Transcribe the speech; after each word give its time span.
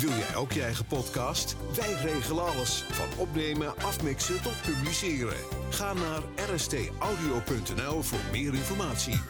Wil 0.00 0.10
jij 0.10 0.36
ook 0.36 0.52
je 0.52 0.62
eigen 0.62 0.86
podcast? 0.86 1.56
Wij 1.76 1.92
regelen 1.92 2.44
alles. 2.44 2.84
Van 2.88 3.08
opnemen, 3.18 3.78
afmixen 3.78 4.42
tot 4.42 4.60
publiceren. 4.62 5.36
Ga 5.70 5.92
naar 5.92 6.22
rstaudio.nl 6.54 8.02
voor 8.02 8.18
meer 8.32 8.54
informatie. 8.54 9.20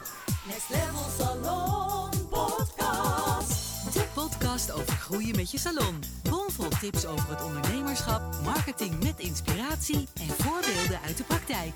Next 0.46 0.68
Level 0.68 1.06
Salon 1.18 2.10
Podcast. 2.30 3.92
De 3.92 4.04
podcast 4.14 4.72
over 4.72 4.92
groeien 4.96 5.36
met 5.36 5.50
je 5.50 5.58
salon. 5.58 6.02
Bomvol 6.30 6.68
tips 6.80 7.06
over 7.06 7.30
het 7.30 7.42
ondernemerschap, 7.42 8.22
marketing 8.44 9.02
met 9.02 9.18
inspiratie 9.18 10.08
en 10.14 10.28
voorbeelden 10.28 11.00
uit 11.06 11.16
de 11.16 11.24
praktijk. 11.24 11.74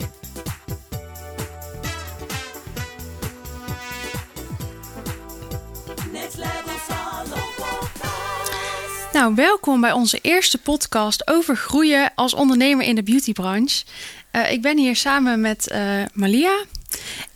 Nou, 9.21 9.35
welkom 9.35 9.81
bij 9.81 9.93
onze 9.93 10.19
eerste 10.23 10.59
podcast 10.59 11.29
over 11.31 11.57
groeien 11.57 12.13
als 12.15 12.35
ondernemer 12.35 12.87
in 12.87 12.95
de 12.95 13.03
beautybranche. 13.03 13.85
Eh 14.31 14.53
ik 14.53 14.63
ben 14.63 14.79
hier 14.79 14.97
samen 14.97 15.41
met 15.41 15.69
eh, 15.69 16.03
Malia. 16.13 16.65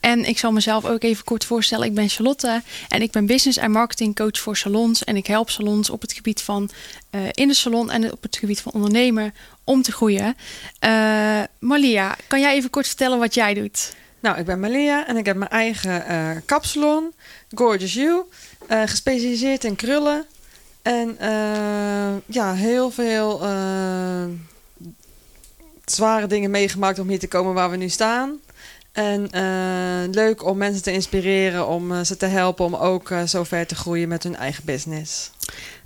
En 0.00 0.24
ik 0.24 0.38
zal 0.38 0.52
mezelf 0.52 0.84
ook 0.84 1.02
even 1.02 1.24
kort 1.24 1.44
voorstellen. 1.44 1.86
Ik 1.86 1.94
ben 1.94 2.08
Charlotte 2.08 2.62
en 2.88 3.02
ik 3.02 3.10
ben 3.10 3.26
business 3.26 3.58
en 3.58 3.70
marketing 3.70 4.14
coach 4.14 4.38
voor 4.38 4.56
salons. 4.56 5.04
En 5.04 5.16
ik 5.16 5.26
help 5.26 5.50
salons 5.50 5.90
op 5.90 6.00
het 6.00 6.12
gebied 6.12 6.42
van 6.42 6.70
eh, 7.10 7.20
in 7.30 7.48
de 7.48 7.54
salon 7.54 7.90
en 7.90 8.12
op 8.12 8.22
het 8.22 8.36
gebied 8.36 8.60
van 8.60 8.72
ondernemen 8.72 9.34
om 9.64 9.82
te 9.82 9.92
groeien. 9.92 10.36
Malia, 11.58 12.16
kan 12.26 12.40
jij 12.40 12.54
even 12.54 12.70
kort 12.70 12.86
vertellen 12.86 13.18
wat 13.18 13.34
jij 13.34 13.54
doet? 13.54 13.92
Nou, 14.20 14.38
ik 14.38 14.44
ben 14.44 14.60
Malia 14.60 15.06
en 15.06 15.16
ik 15.16 15.26
heb 15.26 15.36
mijn 15.36 15.50
eigen 15.50 16.42
kapsalon, 16.46 17.12
Gorgeous 17.54 17.94
You, 17.94 18.22
gespecialiseerd 18.68 19.64
in 19.64 19.76
krullen. 19.76 20.26
En 20.84 21.18
eh, 21.18 22.14
ja, 22.26 22.54
heel 22.54 22.90
veel 22.90 23.42
eh, 23.42 24.24
zware 25.84 26.26
dingen 26.26 26.50
meegemaakt 26.50 26.98
om 26.98 27.08
hier 27.08 27.18
te 27.18 27.28
komen 27.28 27.54
waar 27.54 27.70
we 27.70 27.76
nu 27.76 27.88
staan. 27.88 28.38
En 28.92 29.30
eh, 29.30 30.12
leuk 30.14 30.44
om 30.44 30.56
mensen 30.56 30.82
te 30.82 30.92
inspireren, 30.92 31.68
om 31.68 32.04
ze 32.04 32.16
te 32.16 32.26
helpen 32.26 32.64
om 32.64 32.74
ook 32.74 33.10
eh, 33.10 33.22
zo 33.22 33.44
ver 33.44 33.66
te 33.66 33.74
groeien 33.74 34.08
met 34.08 34.22
hun 34.22 34.36
eigen 34.36 34.64
business. 34.64 35.30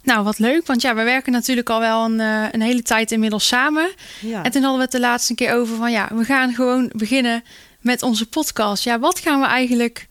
Nou, 0.03 0.25
wat 0.25 0.39
leuk, 0.39 0.67
want 0.67 0.83
ja, 0.83 0.95
we 0.95 1.03
werken 1.03 1.33
natuurlijk 1.33 1.71
al 1.71 1.81
wel 1.81 2.05
een, 2.05 2.19
een 2.55 2.63
hele 2.63 2.83
tijd 2.83 3.13
inmiddels 3.13 3.47
samen. 3.47 3.91
Ja, 4.21 4.43
En 4.45 4.51
toen 4.51 4.63
hadden 4.63 4.79
we 4.79 4.85
het 4.85 4.93
de 4.93 5.01
laatste 5.01 5.35
keer 5.35 5.55
over 5.55 5.77
van 5.77 5.91
ja, 5.91 6.09
we 6.15 6.25
gaan 6.25 6.55
gewoon 6.55 6.91
beginnen 6.95 7.45
met 7.81 8.03
onze 8.03 8.29
podcast. 8.29 8.85
Ja, 8.85 8.99
wat 8.99 9.19
gaan 9.19 9.41
we 9.41 9.47
eigenlijk 9.47 10.07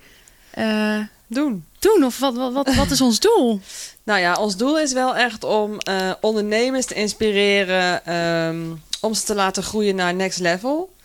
doen. 1.27 1.65
Doen? 1.93 2.03
Of 2.03 2.19
wat, 2.19 2.35
wat, 2.35 2.53
wat, 2.53 2.75
wat 2.75 2.91
is 2.91 3.01
ons 3.01 3.19
doel? 3.19 3.59
Nou 4.03 4.19
ja, 4.19 4.33
ons 4.33 4.57
doel 4.57 4.79
is 4.79 4.93
wel 4.93 5.15
echt 5.15 5.43
om 5.43 5.79
eh, 5.79 6.11
ondernemers 6.21 6.85
te 6.85 6.93
inspireren, 6.93 8.05
ehm, 8.05 8.61
om 9.01 9.13
ze 9.13 9.23
te 9.23 9.35
laten 9.35 9.63
groeien 9.63 9.95
naar 9.95 10.13
next 10.13 10.39
level. 10.39 10.95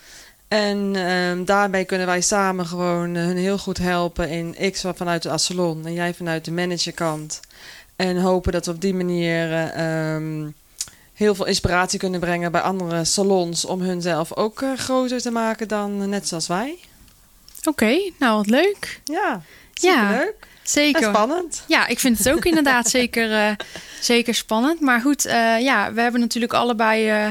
En 0.48 0.92
ehm, 0.96 1.44
daarbij 1.44 1.84
kunnen 1.84 2.06
wij 2.06 2.20
samen 2.20 2.66
gewoon 2.66 3.16
eh, 3.16 3.24
hun 3.24 3.36
heel 3.36 3.58
goed 3.58 3.78
helpen 3.78 4.28
in 4.28 4.54
ik 4.58 4.76
vanuit 4.76 5.22
de 5.22 5.38
salon 5.38 5.86
en 5.86 5.92
jij 5.92 6.14
vanuit 6.14 6.44
de 6.44 6.52
managerkant. 6.52 7.40
En 7.96 8.20
hopen 8.20 8.52
dat 8.52 8.66
we 8.66 8.72
op 8.72 8.80
die 8.80 8.94
manier 8.94 9.52
eh, 9.52 10.14
ehm, 10.14 10.50
heel 11.12 11.34
veel 11.34 11.46
inspiratie 11.46 11.98
kunnen 11.98 12.20
brengen 12.20 12.52
bij 12.52 12.60
andere 12.60 13.04
salons 13.04 13.64
om 13.64 13.80
hun 13.80 14.02
zelf 14.02 14.36
ook 14.36 14.64
groter 14.76 15.20
te 15.20 15.30
maken 15.30 15.68
dan 15.68 16.08
net 16.08 16.28
zoals 16.28 16.46
wij. 16.46 16.78
Oké, 17.64 18.10
nou 18.18 18.36
wat 18.36 18.50
leuk. 18.50 19.00
Ja, 19.04 19.42
Ja, 19.82 20.08
superleuk. 20.08 20.34
En 20.40 20.51
Zeker. 20.62 21.02
spannend. 21.02 21.64
Ja, 21.66 21.86
ik 21.86 21.98
vind 21.98 22.18
het 22.18 22.30
ook 22.30 22.44
inderdaad 22.44 22.88
zeker, 22.98 23.32
eh, 23.32 23.50
zeker 24.00 24.34
spannend. 24.34 24.80
Maar 24.80 25.00
goed, 25.00 25.24
eh, 25.24 25.60
ja, 25.60 25.92
we 25.92 26.00
hebben 26.00 26.20
natuurlijk 26.20 26.52
allebei 26.52 27.08
eh, 27.08 27.28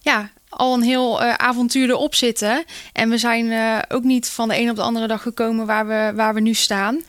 ja, 0.00 0.30
al 0.48 0.74
een 0.74 0.82
heel 0.82 1.22
avontuur 1.22 1.88
erop 1.88 2.14
zitten. 2.14 2.64
En 2.92 3.10
we 3.10 3.18
zijn 3.18 3.52
ook 3.88 4.02
niet 4.02 4.28
van 4.28 4.48
de 4.48 4.58
een 4.58 4.70
op 4.70 4.76
de 4.76 4.82
andere 4.82 5.06
dag 5.06 5.22
gekomen 5.22 5.66
waar 5.66 5.86
we, 5.86 6.12
waar 6.14 6.34
we 6.34 6.40
nu 6.40 6.54
staan. 6.54 7.00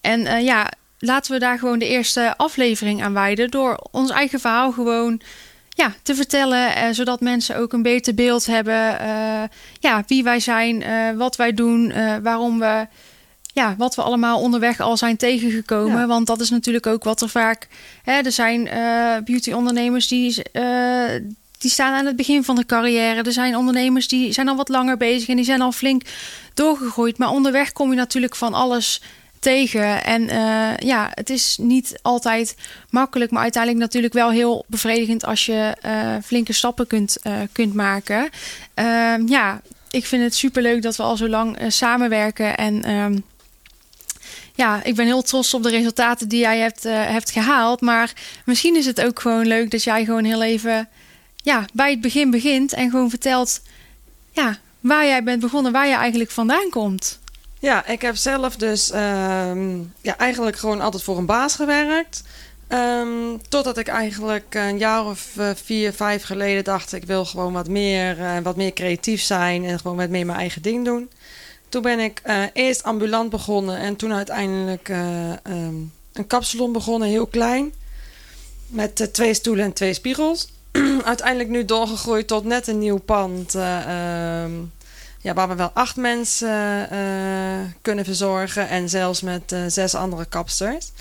En 0.00 0.44
ja, 0.44 0.70
laten 0.98 1.32
we 1.32 1.38
daar 1.38 1.58
gewoon 1.58 1.78
de 1.78 1.88
eerste 1.88 2.34
aflevering 2.36 3.02
aan 3.02 3.12
wijden. 3.12 3.50
Door 3.50 3.88
ons 3.90 4.10
eigen 4.10 4.40
verhaal 4.40 4.72
gewoon 4.72 5.20
ja, 5.68 5.94
te 6.02 6.14
vertellen. 6.14 6.74
eh, 6.74 6.88
zodat 6.90 7.20
mensen 7.20 7.56
ook 7.56 7.72
een 7.72 7.82
beter 7.82 8.14
beeld 8.14 8.46
hebben. 8.46 8.96
ja, 9.80 10.02
wie 10.06 10.22
wij 10.22 10.40
zijn, 10.40 10.84
wat 11.16 11.36
wij 11.36 11.52
doen, 11.54 11.92
waarom 12.22 12.58
we 12.58 12.86
ja, 13.54 13.74
wat 13.78 13.94
we 13.94 14.02
allemaal 14.02 14.40
onderweg 14.40 14.80
al 14.80 14.96
zijn 14.96 15.16
tegengekomen. 15.16 16.00
Ja. 16.00 16.06
Want 16.06 16.26
dat 16.26 16.40
is 16.40 16.50
natuurlijk 16.50 16.86
ook 16.86 17.04
wat 17.04 17.20
er 17.20 17.28
vaak. 17.28 17.68
Hè, 18.02 18.12
er 18.12 18.32
zijn 18.32 18.68
eh 18.68 19.16
beauty-ondernemers 19.24 20.08
die, 20.08 20.42
eh, 20.52 21.22
die 21.58 21.70
staan 21.70 21.94
aan 21.94 22.06
het 22.06 22.16
begin 22.16 22.44
van 22.44 22.56
de 22.56 22.66
carrière. 22.66 23.22
Er 23.22 23.32
zijn 23.32 23.56
ondernemers 23.56 24.08
die 24.08 24.32
zijn 24.32 24.48
al 24.48 24.56
wat 24.56 24.68
langer 24.68 24.96
bezig 24.96 25.28
en 25.28 25.36
die 25.36 25.44
zijn 25.44 25.60
al 25.60 25.72
flink 25.72 26.02
doorgegroeid. 26.54 27.18
Maar 27.18 27.30
onderweg 27.30 27.72
kom 27.72 27.90
je 27.90 27.96
natuurlijk 27.96 28.36
van 28.36 28.54
alles 28.54 29.02
tegen. 29.38 30.04
En 30.04 30.28
eh, 30.28 30.76
ja, 30.76 31.10
het 31.14 31.30
is 31.30 31.58
niet 31.60 31.98
altijd 32.02 32.56
makkelijk, 32.90 33.30
maar 33.30 33.42
uiteindelijk 33.42 33.82
natuurlijk 33.82 34.14
wel 34.14 34.30
heel 34.30 34.64
bevredigend 34.66 35.24
als 35.24 35.46
je 35.46 35.76
flinke 36.24 36.52
stappen 36.52 36.86
kunt, 36.86 37.16
kunt 37.52 37.74
maken. 37.74 38.28
Ehm, 38.74 39.26
ja, 39.26 39.60
ik 39.90 40.06
vind 40.06 40.22
het 40.22 40.34
superleuk 40.34 40.82
dat 40.82 40.96
we 40.96 41.02
al 41.02 41.16
zo 41.16 41.28
lang 41.28 41.58
samenwerken. 41.68 42.56
En 42.56 42.84
ehm, 42.84 43.16
ja, 44.54 44.82
ik 44.84 44.94
ben 44.94 45.06
heel 45.06 45.22
trots 45.22 45.54
op 45.54 45.62
de 45.62 45.70
resultaten 45.70 46.28
die 46.28 46.40
jij 46.40 46.58
hebt, 46.58 46.84
eh, 46.84 46.92
hebt 47.06 47.30
gehaald. 47.30 47.80
Maar 47.80 48.12
misschien 48.44 48.76
is 48.76 48.86
het 48.86 49.00
ook 49.00 49.20
gewoon 49.20 49.46
leuk 49.46 49.70
dat 49.70 49.84
jij 49.84 50.04
gewoon 50.04 50.24
heel 50.24 50.42
even 50.42 50.88
ja, 51.36 51.64
bij 51.72 51.90
het 51.90 52.00
begin 52.00 52.30
begint 52.30 52.72
en 52.72 52.90
gewoon 52.90 53.10
vertelt 53.10 53.60
ja, 54.32 54.58
waar 54.80 55.06
jij 55.06 55.22
bent 55.22 55.40
begonnen, 55.40 55.72
waar 55.72 55.86
je 55.86 55.94
eigenlijk 55.94 56.30
vandaan 56.30 56.70
komt. 56.70 57.18
Ja, 57.58 57.86
ik 57.86 58.02
heb 58.02 58.16
zelf 58.16 58.56
dus 58.56 58.90
ehm, 58.90 59.78
ja, 60.00 60.16
eigenlijk 60.18 60.56
gewoon 60.56 60.80
altijd 60.80 61.02
voor 61.02 61.18
een 61.18 61.26
baas 61.26 61.54
gewerkt. 61.54 62.22
Ehm, 62.68 63.36
totdat 63.48 63.78
ik 63.78 63.88
eigenlijk 63.88 64.54
een 64.54 64.78
jaar 64.78 65.04
of 65.06 65.36
eh, 65.36 65.50
vier, 65.64 65.92
vijf 65.92 66.22
geleden 66.22 66.64
dacht... 66.64 66.92
ik 66.92 67.04
wil 67.04 67.24
gewoon 67.24 67.52
wat 67.52 67.68
meer, 67.68 68.20
eh, 68.20 68.38
wat 68.42 68.56
meer 68.56 68.72
creatief 68.72 69.22
zijn 69.22 69.64
en 69.64 69.78
gewoon 69.78 69.96
wat 69.96 70.08
meer 70.08 70.26
mijn 70.26 70.38
eigen 70.38 70.62
ding 70.62 70.84
doen. 70.84 71.10
Toen 71.74 71.82
ben 71.82 72.00
ik 72.00 72.20
eh, 72.22 72.42
eerst 72.52 72.82
ambulant 72.82 73.30
begonnen 73.30 73.78
en 73.78 73.96
toen 73.96 74.12
uiteindelijk 74.12 74.88
eh, 74.88 75.30
ehm, 75.30 75.74
een 76.12 76.26
kapsalon 76.26 76.72
begonnen, 76.72 77.08
heel 77.08 77.26
klein. 77.26 77.72
Met 78.66 79.00
eh, 79.00 79.06
twee 79.06 79.34
stoelen 79.34 79.64
en 79.64 79.72
twee 79.72 79.94
spiegels. 79.94 80.48
uiteindelijk 81.04 81.48
nu 81.48 81.64
doorgegroeid 81.64 82.26
tot 82.26 82.44
net 82.44 82.66
een 82.66 82.78
nieuw 82.78 82.98
pand... 82.98 83.54
eh, 83.54 84.42
ehm, 84.42 84.52
ja, 85.20 85.34
waar 85.34 85.48
we 85.48 85.54
wel 85.54 85.70
acht 85.74 85.96
mensen 85.96 86.88
kunnen 87.82 88.04
verzorgen 88.04 88.68
en 88.68 88.88
zelfs 88.88 89.20
met 89.20 89.56
zes 89.66 89.94
andere 89.94 90.24
kapsters. 90.24 90.92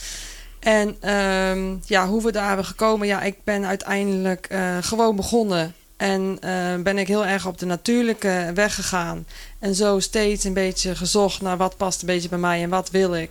En 0.60 0.96
ehm, 1.00 1.76
ja, 1.86 2.08
hoe 2.08 2.24
we 2.24 2.32
daar 2.32 2.48
hebben 2.48 2.66
gekomen, 2.66 3.08
ja, 3.08 3.22
ik 3.22 3.44
ben 3.44 3.66
uiteindelijk 3.66 4.48
gewoon 4.82 5.16
begonnen. 5.16 5.74
En 6.04 6.38
eh, 6.40 6.76
ben 6.84 6.98
ik 6.98 7.08
heel 7.08 7.26
erg 7.26 7.46
op 7.46 7.58
de 7.58 7.66
natuurlijke 7.66 8.52
weg 8.54 8.76
gegaan. 8.76 9.26
En 9.60 9.76
zo 9.76 10.00
steeds 10.00 10.44
een 10.44 10.54
beetje 10.54 10.96
gezocht 10.96 11.42
naar 11.42 11.58
wat 11.58 11.78
past 11.78 12.02
een 12.02 12.08
beetje 12.08 12.30
bij 12.30 12.38
mij 12.38 12.64
en 12.64 12.70
wat 12.70 12.90
wil 12.90 13.16
ik. 13.16 13.30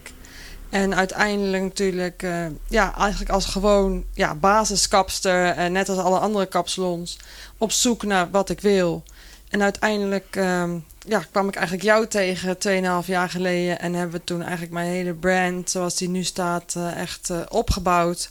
En 0.71 0.95
uiteindelijk 0.95 1.63
natuurlijk, 1.63 2.23
eh, 2.23 2.47
ja, 2.69 2.97
eigenlijk 2.97 3.31
als 3.31 3.45
gewoon 3.45 4.05
ja, 4.15 4.35
basiskapster, 4.35 5.47
eh, 5.47 5.71
net 5.71 5.89
als 5.89 5.99
alle 5.99 6.19
andere 6.19 6.47
kapsalons, 6.47 7.19
op 7.59 7.73
zoek 7.73 8.03
naar 8.03 8.31
wat 8.31 8.51
ik 8.51 8.61
wil. 8.61 9.03
En 9.49 9.63
uiteindelijk 9.63 10.37
ehm, 10.37 10.79
ja, 11.07 11.25
kwam 11.31 11.49
ik 11.49 11.55
eigenlijk 11.55 11.87
jou 11.87 12.07
tegen 12.07 12.59
2,5 12.59 13.07
jaar 13.07 13.31
geleden. 13.31 13.81
En 13.81 13.95
hebben 13.95 14.19
we 14.19 14.25
toen 14.25 14.43
eigenlijk 14.43 14.73
mijn 14.73 14.91
hele 14.91 15.15
brand, 15.15 15.71
zoals 15.71 15.97
die 15.97 16.09
nu 16.09 16.23
staat, 16.23 16.77
echt 16.97 17.49
opgebouwd. 17.49 18.31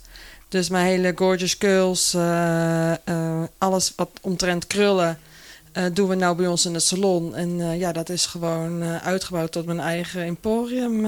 Dus 0.51 0.69
mijn 0.69 0.85
hele 0.85 1.11
gorgeous 1.15 1.57
curls, 1.57 2.13
eh, 2.13 2.91
eh, 2.91 3.43
alles 3.57 3.93
wat 3.95 4.09
omtrent 4.21 4.67
krullen, 4.67 5.19
eh, 5.71 5.83
doen 5.93 6.07
we 6.07 6.15
nou 6.15 6.35
bij 6.35 6.47
ons 6.47 6.65
in 6.65 6.73
het 6.73 6.83
salon. 6.83 7.35
En 7.35 7.77
ja, 7.79 7.91
dat 7.91 8.09
is 8.09 8.25
gewoon 8.25 8.83
uitgebouwd 8.83 9.51
tot 9.51 9.65
mijn 9.65 9.79
eigen 9.79 10.21
emporium 10.21 11.05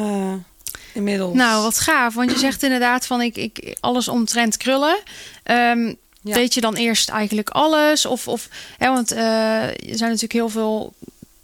inmiddels. 0.94 1.34
Nou, 1.34 1.64
wat 1.64 1.80
gaaf, 1.80 2.14
want 2.14 2.32
je 2.32 2.38
zegt 2.38 2.64
inderdaad 2.64 3.06
van 3.06 3.22
ik, 3.22 3.38
ik 3.38 3.78
alles 3.80 4.08
omtrent 4.08 4.58
krullen. 4.58 4.98
Ehm, 5.44 5.94
Ja. 6.26 6.34
Deed 6.34 6.54
je 6.54 6.62
dan 6.62 6.76
eerst 6.76 7.10
eigenlijk 7.10 7.50
alles? 7.50 8.06
Of, 8.06 8.28
of 8.28 8.48
hè, 8.78 8.88
want 8.88 9.12
er 9.12 9.76
zijn 9.82 10.10
natuurlijk 10.10 10.34
heel 10.34 10.50
veel 10.50 10.94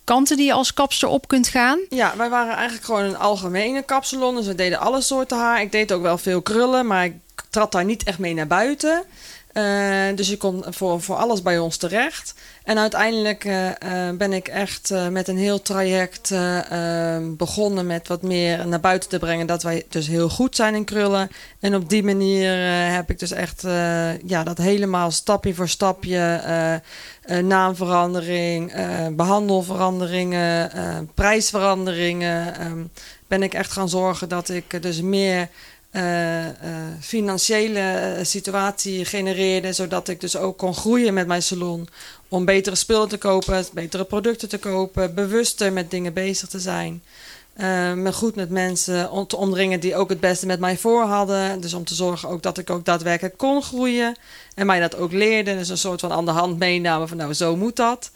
kanten 0.03 0.38
die 0.38 0.45
je 0.45 0.53
als 0.53 0.73
kapster 0.73 1.07
op 1.07 1.27
kunt 1.27 1.47
gaan. 1.47 1.79
Ja, 1.89 2.13
wij 2.18 2.29
waren 2.29 2.53
eigenlijk 2.56 2.85
gewoon 2.85 3.03
een 3.03 3.18
algemene 3.18 3.81
kapsalon. 3.81 4.35
Dus 4.35 4.45
we 4.45 4.56
deden 4.56 4.79
alle 4.79 5.01
soorten 5.01 5.38
haar. 5.38 5.62
Ik 5.62 5.71
deed 5.71 5.91
ook 5.91 6.01
wel 6.01 6.18
veel 6.18 6.41
krullen, 6.41 6.88
maar 6.88 7.06
ik 7.06 7.13
trad 7.49 7.71
daar 7.71 7.85
niet 7.85 8.03
echt 8.03 8.19
mee 8.19 8.33
naar 8.33 8.47
buiten. 8.47 9.03
Eh, 9.53 10.15
dus 10.15 10.29
je 10.29 10.37
kon 10.37 10.63
voor, 10.67 11.01
voor 11.01 11.15
alles 11.15 11.41
bij 11.41 11.59
ons 11.59 11.77
terecht. 11.77 12.33
En 12.63 12.77
uiteindelijk 12.77 13.45
eh, 13.45 13.69
eh, 13.69 14.15
ben 14.15 14.33
ik 14.33 14.47
echt 14.47 14.93
met 15.11 15.27
een 15.27 15.37
heel 15.37 15.61
traject 15.61 16.29
begonnen 17.37 17.87
met 17.87 18.07
wat 18.07 18.21
meer 18.21 18.67
naar 18.67 18.79
buiten 18.79 19.09
te 19.09 19.19
brengen. 19.19 19.47
Dat 19.47 19.63
wij 19.63 19.85
dus 19.89 20.07
heel 20.07 20.29
goed 20.29 20.55
zijn 20.55 20.75
in 20.75 20.83
krullen. 20.83 21.29
En 21.59 21.75
op 21.75 21.89
die 21.89 22.03
manier 22.03 22.53
heb 22.93 23.09
ik 23.09 23.19
dus 23.19 23.31
echt 23.31 23.61
ja, 24.25 24.43
dat 24.43 24.57
helemaal 24.57 25.11
stapje 25.11 25.53
voor 25.53 25.69
stapje. 25.69 26.81
naamverandering, 27.41 28.71
eh, 28.71 29.07
behandelveranderingen, 29.11 30.71
eh, 30.71 30.97
prijsveranderingen. 31.13 32.55
ehm, 32.55 32.83
ben 33.27 33.43
ik 33.43 33.53
echt 33.53 33.71
gaan 33.71 33.89
zorgen 33.89 34.29
dat 34.29 34.49
ik 34.49 34.81
dus 34.81 35.01
meer 35.01 35.49
eh, 35.91 36.47
eh, 36.47 36.53
financiële 37.01 37.80
eh, 37.80 38.24
situatie 38.25 39.06
genereerde. 39.06 39.74
Zodat 39.74 40.07
ik 40.07 40.21
dus 40.21 40.36
ook 40.36 40.57
kon 40.57 40.74
groeien 40.74 41.13
met 41.13 41.27
mijn 41.27 41.44
salon. 41.44 41.88
Om 42.27 42.45
betere 42.45 42.75
spullen 42.75 43.09
te 43.09 43.18
kopen, 43.18 43.65
betere 43.74 44.03
producten 44.03 44.50
te 44.50 44.57
kopen, 44.57 45.13
bewuster 45.13 45.74
met 45.74 45.91
dingen 45.91 46.13
bezig 46.13 46.50
te 46.50 46.59
zijn. 46.59 47.01
Eh, 47.59 47.94
me 47.94 48.13
goed 48.13 48.36
met 48.36 48.50
mensen 48.50 49.12
om 49.12 49.27
te 49.27 49.38
omringen 49.38 49.80
die 49.80 49.95
ook 49.95 50.09
het 50.09 50.19
beste 50.19 50.45
met 50.45 50.59
mij 50.59 50.77
voor 50.77 51.03
hadden. 51.03 51.62
Dus 51.62 51.74
om 51.74 51.83
te 51.83 51.95
zorgen 51.95 52.30
ook 52.30 52.44
dat 52.44 52.57
ik 52.57 52.69
ook 52.69 52.85
daadwerkelijk 52.85 53.38
kon 53.38 53.63
groeien. 53.63 54.15
En 54.56 54.65
mij 54.65 54.80
dat 54.80 54.95
ook 54.95 55.12
leerde. 55.12 55.57
Dus 55.57 55.69
een 55.69 55.77
soort 55.77 56.00
van 56.00 56.12
aan 56.12 56.25
de 56.25 56.31
hand 56.31 56.59
meenamen 56.59 57.07
van 57.07 57.18
nou, 57.18 57.33
zo 57.33 57.56
moet 57.56 57.75
dat. 57.75 58.12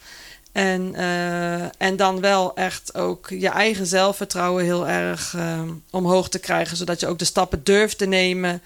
En, 0.53 0.95
eh, 0.95 1.61
en 1.61 1.95
dan 1.95 2.21
wel 2.21 2.55
echt 2.55 2.95
ook 2.95 3.29
je 3.29 3.49
eigen 3.49 3.85
zelfvertrouwen 3.85 4.63
heel 4.63 4.87
erg 4.87 5.33
eh, 5.35 5.61
omhoog 5.89 6.29
te 6.29 6.39
krijgen. 6.39 6.77
Zodat 6.77 6.99
je 6.99 7.07
ook 7.07 7.19
de 7.19 7.25
stappen 7.25 7.63
durft 7.63 7.97
te 7.97 8.05
nemen 8.05 8.61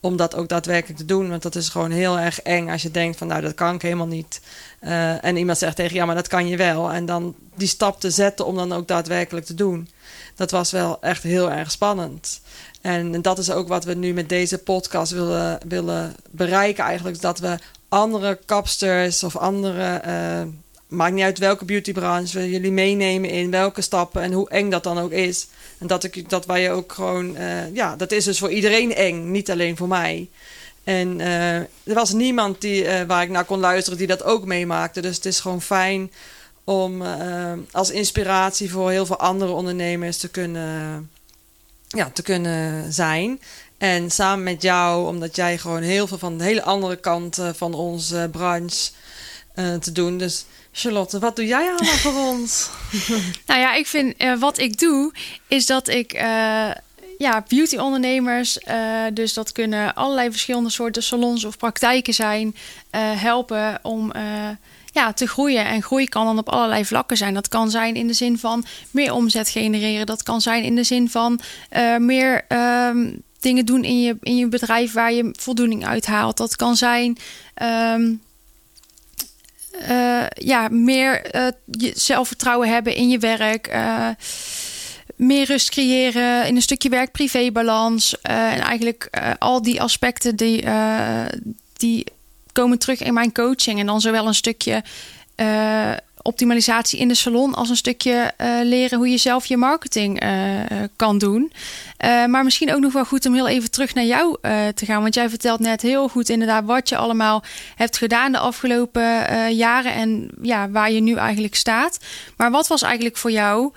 om 0.00 0.16
dat 0.16 0.34
ook 0.34 0.48
daadwerkelijk 0.48 0.98
te 0.98 1.04
doen. 1.04 1.28
Want 1.28 1.42
dat 1.42 1.54
is 1.54 1.68
gewoon 1.68 1.90
heel 1.90 2.18
erg 2.18 2.42
eng 2.42 2.68
als 2.68 2.82
je 2.82 2.90
denkt 2.90 3.18
van 3.18 3.26
nou, 3.26 3.40
dat 3.40 3.54
kan 3.54 3.74
ik 3.74 3.82
helemaal 3.82 4.06
niet. 4.06 4.40
Eh, 4.80 5.24
en 5.24 5.36
iemand 5.36 5.58
zegt 5.58 5.76
tegen 5.76 5.94
ja, 5.94 6.04
maar 6.04 6.14
dat 6.14 6.28
kan 6.28 6.48
je 6.48 6.56
wel. 6.56 6.92
En 6.92 7.06
dan 7.06 7.34
die 7.54 7.68
stap 7.68 8.00
te 8.00 8.10
zetten 8.10 8.46
om 8.46 8.56
dan 8.56 8.72
ook 8.72 8.88
daadwerkelijk 8.88 9.46
te 9.46 9.54
doen. 9.54 9.88
Dat 10.34 10.50
was 10.50 10.70
wel 10.70 11.02
echt 11.02 11.22
heel 11.22 11.50
erg 11.50 11.70
spannend. 11.70 12.40
En 12.80 13.22
dat 13.22 13.38
is 13.38 13.50
ook 13.50 13.68
wat 13.68 13.84
we 13.84 13.94
nu 13.94 14.12
met 14.12 14.28
deze 14.28 14.58
podcast 14.58 15.12
willen, 15.12 15.58
willen 15.68 16.14
bereiken 16.30 16.84
eigenlijk. 16.84 17.20
Dat 17.20 17.38
we 17.38 17.58
andere 17.88 18.38
kapsters 18.46 19.24
of 19.24 19.36
andere... 19.36 20.00
maakt 20.90 21.14
niet 21.14 21.24
uit 21.24 21.38
welke 21.38 21.64
beautybranche 21.64 22.38
we 22.38 22.50
jullie 22.50 22.72
meenemen 22.72 23.30
in 23.30 23.50
welke 23.50 23.80
stappen 23.80 24.22
en 24.22 24.32
hoe 24.32 24.50
eng 24.50 24.70
dat 24.70 24.82
dan 24.82 24.98
ook 24.98 25.10
is. 25.10 25.46
En 25.78 25.86
dat, 25.86 26.04
ik, 26.04 26.28
dat 26.28 26.46
wij 26.46 26.72
ook 26.72 26.92
gewoon, 26.92 27.36
eh, 27.36 27.74
ja, 27.74 27.96
dat 27.96 28.12
is 28.12 28.24
dus 28.24 28.38
voor 28.38 28.50
iedereen 28.50 28.94
eng, 28.94 29.30
niet 29.30 29.50
alleen 29.50 29.76
voor 29.76 29.88
mij. 29.88 30.28
En 30.84 31.20
eh, 31.20 31.56
er 31.56 31.94
was 31.94 32.12
niemand 32.12 32.60
die, 32.60 32.84
eh, 32.84 33.06
waar 33.06 33.22
ik 33.22 33.28
naar 33.28 33.44
kon 33.44 33.60
luisteren 33.60 33.98
die 33.98 34.06
dat 34.06 34.22
ook 34.22 34.44
meemaakte. 34.44 35.00
Dus 35.00 35.16
het 35.16 35.24
is 35.24 35.40
gewoon 35.40 35.62
fijn 35.62 36.12
om 36.64 37.02
als 37.70 37.90
inspiratie 37.90 38.70
voor 38.70 38.90
heel 38.90 39.06
veel 39.06 39.18
andere 39.18 39.52
ondernemers 39.52 40.16
te 40.16 40.28
kunnen, 40.28 41.10
ja, 41.88 42.10
te 42.12 42.22
kunnen 42.22 42.92
zijn. 42.92 43.40
En 43.78 44.10
samen 44.10 44.44
met 44.44 44.62
jou, 44.62 45.06
omdat 45.06 45.36
jij 45.36 45.58
gewoon 45.58 45.82
heel 45.82 46.06
veel 46.06 46.18
van 46.18 46.38
de 46.38 46.44
hele 46.44 46.62
andere 46.62 46.96
kant 46.96 47.38
van 47.54 47.74
onze 47.74 48.28
branche 48.32 48.90
eh, 49.54 49.74
te 49.74 49.92
doen. 49.92 50.18
Dus 50.18 50.44
Charlotte, 50.72 51.18
wat 51.18 51.36
doe 51.36 51.46
jij 51.46 51.68
allemaal 51.68 51.94
voor 51.94 52.14
ons? 52.32 52.68
Nou 53.46 53.60
ja, 53.60 53.74
ik 53.74 53.86
vind 53.86 54.14
eh, 54.16 54.38
wat 54.38 54.58
ik 54.58 54.78
doe, 54.78 55.12
is 55.48 55.66
dat 55.66 55.88
ik 55.88 56.12
eh 56.12 56.70
ja, 57.18 57.44
beauty-ondernemers, 57.48 58.58
dus 59.12 59.34
dat 59.34 59.52
kunnen 59.52 59.94
allerlei 59.94 60.30
verschillende 60.30 60.70
soorten 60.70 61.02
salons 61.02 61.44
of 61.44 61.56
praktijken 61.56 62.14
zijn, 62.14 62.56
helpen 62.96 63.78
om 63.82 64.12
ja, 64.92 65.12
te 65.12 65.26
groeien. 65.26 65.64
En 65.64 65.82
groei 65.82 66.08
kan 66.08 66.24
dan 66.24 66.38
op 66.38 66.48
allerlei 66.48 66.84
vlakken 66.84 67.16
zijn. 67.16 67.34
Dat 67.34 67.48
kan 67.48 67.70
zijn 67.70 67.94
in 67.94 68.06
de 68.06 68.12
zin 68.12 68.38
van 68.38 68.64
meer 68.90 69.12
omzet 69.12 69.48
genereren. 69.48 70.06
Dat 70.06 70.22
kan 70.22 70.40
zijn 70.40 70.62
in 70.64 70.74
de 70.74 70.84
zin 70.84 71.10
van 71.10 71.40
meer 71.98 72.44
ehm, 72.48 73.08
dingen 73.40 73.66
doen 73.66 73.84
in 73.84 74.00
je, 74.00 74.16
in 74.20 74.36
je 74.36 74.48
bedrijf 74.48 74.92
waar 74.92 75.12
je 75.12 75.34
voldoening 75.38 75.86
uit 75.86 76.06
haalt. 76.06 76.36
Dat 76.36 76.56
kan 76.56 76.76
zijn. 76.76 77.18
ehm, 77.54 78.12
eh, 79.70 80.26
ja, 80.34 80.68
meer 80.70 81.22
eh, 81.22 81.46
zelfvertrouwen 81.94 82.68
hebben 82.68 82.94
in 82.94 83.08
je 83.08 83.18
werk. 83.18 83.66
eh, 83.66 84.08
meer 85.16 85.46
rust 85.46 85.70
creëren 85.70 86.46
in 86.46 86.56
een 86.56 86.62
stukje 86.62 86.88
werk-privé-balans. 86.88 88.20
en 88.20 88.60
eigenlijk 88.60 89.10
al 89.38 89.62
die 89.62 89.82
aspecten 89.82 90.36
die, 90.36 90.64
die 91.76 92.06
komen 92.52 92.78
terug 92.78 93.00
in 93.00 93.14
mijn 93.14 93.32
coaching. 93.32 93.78
En 93.78 93.86
dan 93.86 94.00
zowel 94.00 94.26
een 94.26 94.34
stukje 94.34 94.82
optimalisatie 96.22 96.98
in 96.98 97.08
de 97.08 97.14
salon... 97.14 97.54
als 97.54 97.68
een 97.68 97.76
stukje 97.76 98.32
eh, 98.36 98.58
leren 98.62 98.98
hoe 98.98 99.08
je 99.08 99.16
zelf 99.16 99.46
je 99.46 99.56
marketing 99.56 100.20
eh, 100.20 100.60
eh, 100.60 100.88
kan 100.96 101.18
doen. 101.18 101.52
Maar 102.28 102.44
misschien 102.44 102.74
ook 102.74 102.80
nog 102.80 102.92
wel 102.92 103.04
goed 103.04 103.26
om 103.26 103.34
heel 103.34 103.48
even 103.48 103.70
terug 103.70 103.94
naar 103.94 104.04
jou 104.04 104.36
te 104.74 104.84
gaan. 104.84 105.02
Want 105.02 105.14
jij 105.14 105.28
vertelt 105.28 105.60
net 105.60 105.82
heel 105.82 106.08
goed 106.08 106.28
inderdaad 106.28 106.64
wat 106.64 106.88
je 106.88 106.96
allemaal 106.96 107.42
hebt 107.76 107.96
gedaan 107.96 108.32
de 108.32 108.38
afgelopen 108.38 109.02
jaren 109.54 109.92
en 109.92 110.30
ja, 110.42 110.70
waar 110.70 110.90
je 110.92 111.00
nu 111.00 111.14
eigenlijk 111.14 111.54
staat. 111.54 111.98
Maar 112.36 112.50
wat 112.50 112.66
was 112.66 112.82
eigenlijk 112.82 113.16
voor 113.16 113.30
jou 113.30 113.72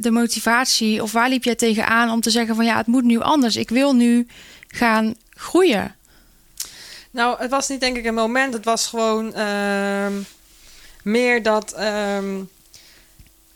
de 0.00 0.10
motivatie 0.10 1.02
of 1.02 1.12
waar 1.12 1.28
liep 1.28 1.44
jij 1.44 1.54
tegenaan 1.54 2.10
om 2.10 2.20
te 2.20 2.30
zeggen 2.30 2.54
van 2.54 2.64
ja, 2.64 2.76
het 2.76 2.86
moet 2.86 3.04
nu 3.04 3.20
anders. 3.20 3.56
Ik 3.56 3.68
wil 3.68 3.94
nu 3.94 4.26
gaan 4.68 5.14
groeien. 5.30 5.94
Nou, 7.10 7.36
het 7.38 7.50
was 7.50 7.68
niet 7.68 7.80
denk 7.80 7.96
ik 7.96 8.04
een 8.04 8.14
moment. 8.14 8.52
Het 8.52 8.64
was 8.64 8.86
gewoon 8.86 9.34
ehm, 9.34 10.12
meer 11.04 11.42
dat... 11.42 11.72
ehm, 11.72 12.42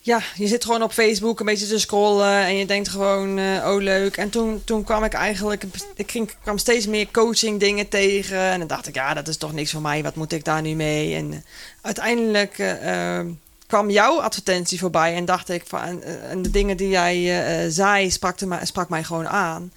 ja, 0.04 0.22
je 0.34 0.46
zit 0.46 0.64
gewoon 0.64 0.82
op 0.82 0.92
Facebook 0.92 1.40
een 1.40 1.46
beetje 1.46 1.66
te 1.66 1.78
scrollen 1.78 2.44
en 2.44 2.56
je 2.56 2.66
denkt 2.66 2.88
gewoon, 2.88 3.38
eh, 3.38 3.70
oh 3.70 3.82
leuk. 3.82 4.16
En 4.16 4.30
toen, 4.30 4.62
toen 4.64 4.84
kwam 4.84 5.04
ik 5.04 5.12
eigenlijk, 5.12 5.64
ik 5.94 6.10
ging, 6.10 6.30
kwam 6.42 6.58
steeds 6.58 6.86
meer 6.86 7.10
coaching 7.10 7.60
dingen 7.60 7.88
tegen. 7.88 8.38
En 8.38 8.58
dan 8.58 8.68
dacht 8.68 8.86
ik, 8.86 8.94
ja, 8.94 9.14
dat 9.14 9.28
is 9.28 9.36
toch 9.36 9.52
niks 9.52 9.70
voor 9.70 9.80
mij, 9.80 10.02
wat 10.02 10.14
moet 10.14 10.32
ik 10.32 10.44
daar 10.44 10.62
nu 10.62 10.74
mee? 10.74 11.14
En 11.14 11.32
eh, 11.32 11.38
uiteindelijk 11.80 12.58
eh, 12.58 13.18
eh, 13.18 13.26
kwam 13.66 13.90
jouw 13.90 14.20
advertentie 14.20 14.78
voorbij 14.78 15.14
en 15.14 15.24
dacht 15.24 15.48
ik, 15.48 15.62
van, 15.66 16.02
en 16.02 16.42
de 16.42 16.50
dingen 16.50 16.76
die 16.76 16.88
jij 16.88 17.70
zei, 17.70 18.10
sprak, 18.10 18.36
te 18.36 18.58
sprak 18.62 18.88
mij 18.88 19.04
gewoon 19.04 19.28
aan. 19.28 19.72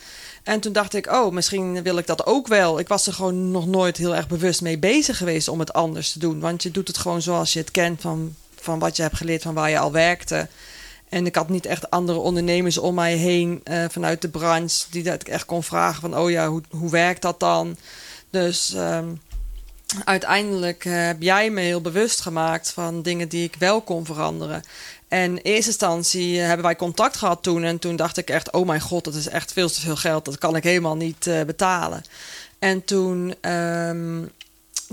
En 0.47 0.59
toen 0.59 0.73
dacht 0.73 0.94
ik, 0.94 1.11
oh, 1.11 1.31
misschien 1.31 1.83
wil 1.83 1.97
ik 1.97 2.07
dat 2.07 2.25
ook 2.25 2.47
wel. 2.47 2.79
Ik 2.79 2.88
was 2.88 3.07
er 3.07 3.13
gewoon 3.13 3.51
nog 3.51 3.67
nooit 3.67 3.97
heel 3.97 4.15
erg 4.15 4.27
bewust 4.27 4.61
mee 4.61 4.77
bezig 4.77 5.17
geweest 5.17 5.47
om 5.47 5.59
het 5.59 5.73
anders 5.73 6.11
te 6.11 6.19
doen. 6.19 6.39
Want 6.39 6.63
je 6.63 6.71
doet 6.71 6.88
het 6.88 6.97
gewoon 6.97 7.21
zoals 7.21 7.53
je 7.53 7.59
het 7.59 7.71
kent 7.71 8.01
van, 8.01 8.35
van 8.55 8.79
wat 8.79 8.95
je 8.95 9.01
hebt 9.01 9.17
geleerd, 9.17 9.41
van 9.41 9.53
waar 9.53 9.69
je 9.69 9.79
al 9.79 9.91
werkte. 9.91 10.47
En 11.09 11.25
ik 11.25 11.35
had 11.35 11.49
niet 11.49 11.65
echt 11.65 11.89
andere 11.89 12.17
ondernemers 12.17 12.77
om 12.77 12.95
mij 12.95 13.15
heen 13.15 13.61
eh, 13.63 13.85
vanuit 13.89 14.21
de 14.21 14.29
branche 14.29 14.85
die 14.89 15.03
dat 15.03 15.21
ik 15.21 15.27
echt 15.27 15.45
kon 15.45 15.63
vragen 15.63 16.01
van, 16.01 16.17
oh 16.17 16.29
ja, 16.29 16.47
hoe, 16.47 16.61
hoe 16.69 16.89
werkt 16.89 17.21
dat 17.21 17.39
dan? 17.39 17.77
Dus 18.29 18.73
ehm, 18.73 19.07
uiteindelijk 20.04 20.86
eh, 20.86 21.06
heb 21.06 21.22
jij 21.22 21.50
me 21.50 21.62
heel 21.62 21.82
bewust 21.82 22.22
gemaakt 22.22 22.72
van 22.72 23.01
dingen 23.01 23.29
die 23.29 23.44
ik 23.44 23.56
wel 23.60 23.82
kon 23.82 24.06
veranderen. 24.06 24.63
En 25.08 25.32
in 25.32 25.38
eerste 25.38 25.70
instantie 25.70 26.39
eh, 26.39 26.46
hebben 26.46 26.65
wij 26.65 26.75
contact 26.75 27.17
gehad 27.17 27.44
toen. 27.44 27.63
En 27.63 27.79
toen 27.79 27.96
dacht 27.96 28.17
ik 28.17 28.29
echt, 28.29 28.51
oh 28.51 28.65
mijn 28.65 28.82
god, 28.82 29.03
dat 29.03 29.13
is 29.13 29.27
echt 29.27 29.53
veel 29.53 29.70
te 29.70 29.82
veel 29.82 29.96
geld. 29.96 30.25
Dat 30.25 30.38
kan 30.38 30.56
ik 30.56 30.63
helemaal 30.63 30.96
niet 30.96 31.27
eh, 31.27 31.41
betalen. 31.41 32.03
En 32.60 32.86
toen, 32.86 33.36
ehm, 33.41 34.24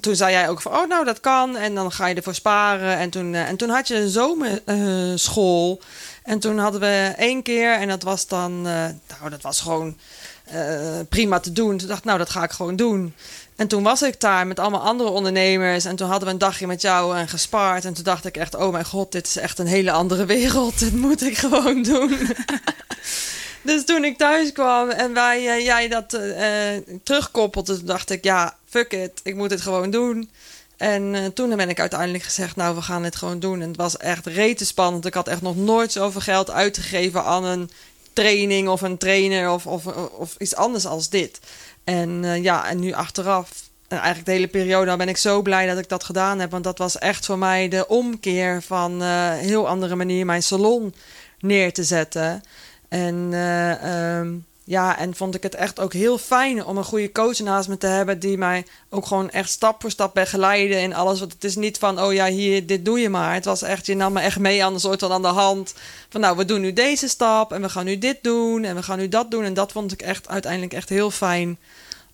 toen 0.01 0.17
zei 0.17 0.33
jij 0.33 0.49
ook 0.49 0.61
van, 0.61 0.73
oh 0.73 0.89
nou, 0.89 1.05
dat 1.05 1.21
kan. 1.21 1.57
En 1.57 1.75
dan 1.75 1.93
ga 1.93 2.07
je 2.07 2.15
ervoor 2.15 2.35
sparen. 2.35 2.97
En 2.97 3.11
toen, 3.11 3.35
eh, 3.35 3.49
en 3.49 3.57
toen 3.57 3.69
had 3.69 3.89
je 3.89 3.95
een 3.97 4.09
zomerschool. 4.09 5.81
en 6.23 6.39
toen 6.39 6.59
hadden 6.59 6.81
we 6.81 7.13
één 7.17 7.43
keer, 7.43 7.73
en 7.73 7.89
dat 7.89 8.03
was 8.03 8.27
dan, 8.27 8.53
eh, 8.67 8.87
nou, 9.09 9.31
dat 9.31 9.43
was 9.43 9.61
gewoon 9.61 9.97
eh, 10.45 11.01
prima 11.09 11.41
te 11.41 11.53
doen. 11.53 11.77
Toen 11.77 11.89
dacht 11.89 11.99
ik, 11.99 12.05
nou, 12.05 12.19
dat 12.19 12.31
ga 12.31 12.43
ik 12.43 12.51
gewoon 12.51 12.77
doen. 12.77 13.15
En 13.57 13.69
toen 13.69 13.83
was 13.83 14.03
ik 14.03 14.21
daar 14.21 14.47
met 14.47 14.59
allemaal 14.59 14.81
andere 14.81 15.09
ondernemers. 15.09 15.85
En 15.85 15.97
toen 15.97 16.09
hadden 16.09 16.27
we 16.29 16.35
een 16.35 16.41
dagje 16.41 16.67
met 16.67 16.81
jou 16.83 17.17
en 17.17 17.29
gespaard. 17.29 17.85
En 17.85 17.95
toen 17.95 18.05
dacht 18.05 18.25
ik 18.25 18.37
echt, 18.37 18.55
oh 18.55 18.73
mijn 18.73 18.85
god, 18.85 19.13
dit 19.13 19.27
is 19.27 19.37
echt 19.37 19.59
een 19.59 19.67
hele 19.67 19.91
andere 19.91 20.25
wereld. 20.25 20.79
Dit 20.85 20.95
moet 20.95 21.23
ik 21.23 21.39
gewoon 21.39 21.83
doen. 21.83 22.19
dus 23.63 23.85
toen 23.85 24.05
ik 24.05 24.19
thuis 24.19 24.53
kwam 24.53 24.89
en 24.89 25.15
wij, 25.15 25.49
eh, 25.49 25.65
jij 25.65 25.89
dat 25.89 26.13
eh, 26.13 26.49
terugkoppelde, 27.03 27.77
toen 27.77 27.87
dacht 27.87 28.11
ik, 28.11 28.25
ja, 28.25 28.57
fuck 28.69 28.93
it, 28.93 29.21
ik 29.23 29.35
moet 29.35 29.51
het 29.51 29.61
gewoon 29.61 29.91
doen. 29.91 30.31
En 30.77 31.15
eh, 31.15 31.25
toen 31.27 31.57
ben 31.57 31.69
ik 31.69 31.81
uiteindelijk 31.81 32.25
gezegd, 32.25 32.57
nou, 32.57 32.75
we 32.75 32.83
gaan 32.83 33.05
het 33.05 33.17
gewoon 33.17 33.41
doen. 33.41 33.61
En 33.61 33.69
het 33.69 33.77
was 33.77 33.97
echt 33.97 34.27
rete 34.27 34.65
spannend. 34.65 35.07
Ik 35.07 35.15
had 35.15 35.29
echt 35.29 35.43
nog 35.43 35.57
nooit 35.57 35.93
zoveel 35.93 36.21
geld 36.21 36.51
uitgegeven 36.51 37.25
aan 37.25 37.45
een 37.45 37.71
training 38.13 38.69
of 38.69 38.81
een 38.81 38.99
trainer 38.99 39.51
of, 39.51 39.67
of, 39.67 39.87
of 40.17 40.35
iets 40.39 40.55
anders 40.55 40.87
als 40.87 41.09
dit. 41.09 41.41
En 41.85 42.25
eh, 42.25 42.43
ja, 42.43 42.69
en 42.69 42.79
nu 42.79 42.93
achteraf, 42.93 43.69
en 43.89 43.97
eigenlijk 43.97 44.27
de 44.27 44.33
hele 44.33 44.49
periode, 44.49 44.87
dan 44.87 44.99
ben 44.99 45.09
ik 45.09 45.17
zo 45.17 45.43
blij 45.43 45.67
dat 45.67 45.79
ik 45.79 45.89
dat 45.89 46.05
gedaan 46.05 46.39
heb. 46.39 46.51
Want 46.51 46.65
dat 46.65 46.79
was 46.79 46.99
echt 46.99 47.27
voor 47.27 47.39
mij 47.39 47.69
de 47.69 47.87
omkeer 47.89 48.63
van 48.63 49.03
eh, 49.03 49.31
een 49.33 49.49
heel 49.49 49.69
andere 49.69 49.95
manier 49.95 50.27
mijn 50.27 50.43
salon 50.43 50.95
neer 51.39 51.73
te 51.73 51.85
zetten. 51.85 52.43
En 52.89 53.29
eh, 53.33 54.17
ehm, 54.19 54.35
ja, 54.67 54.99
en 54.99 55.15
vond 55.15 55.35
ik 55.35 55.43
het 55.43 55.55
echt 55.55 55.81
ook 55.81 55.93
heel 55.93 56.19
fijn 56.19 56.65
om 56.65 56.77
een 56.77 56.85
goede 56.85 57.13
coach 57.13 57.39
naast 57.39 57.69
me 57.69 57.79
te 57.79 57.87
hebben... 57.87 58.19
die 58.19 58.39
mij 58.39 58.67
ook 58.91 59.07
gewoon 59.07 59.31
echt 59.31 59.51
stap 59.51 59.81
voor 59.81 59.91
stap 59.91 60.15
begeleiden 60.15 60.81
in 60.81 60.95
alles. 60.95 61.19
Want 61.19 61.33
het 61.33 61.45
is 61.45 61.57
niet 61.57 61.79
van, 61.79 62.01
oh 62.01 62.13
ja, 62.13 62.27
hier, 62.27 62.67
dit 62.67 62.85
doe 62.85 62.99
je 63.01 63.09
maar. 63.09 63.35
Het 63.35 63.45
was 63.45 63.63
echt, 63.63 63.87
je 63.87 63.97
nam 63.97 64.13
me 64.13 64.21
echt 64.21 64.39
mee 64.39 64.65
aan 64.65 64.75
een 64.75 64.81
soort 64.81 65.03
aan 65.03 65.23
de 65.23 65.29
hand. 65.29 65.75
Van 66.09 66.21
nou, 66.21 66.37
we 66.37 66.45
doen 66.45 66.61
nu 66.61 66.73
deze 66.73 67.09
stap 67.09 67.53
en 67.53 67.63
we 67.63 67.69
gaan 67.69 67.85
nu 67.85 67.99
dit 67.99 68.19
doen 68.23 68.65
en 68.65 68.75
we 68.75 68.83
gaan 68.83 68.99
nu 68.99 69.09
dat 69.09 69.31
doen. 69.31 69.45
En 69.45 69.55
dat 69.55 69.73
vond 69.73 69.93
ik 69.93 70.03
echt 70.03 70.29
uiteindelijk 70.29 70.73
echt 70.73 70.89
heel 70.89 71.11
fijn 71.11 71.59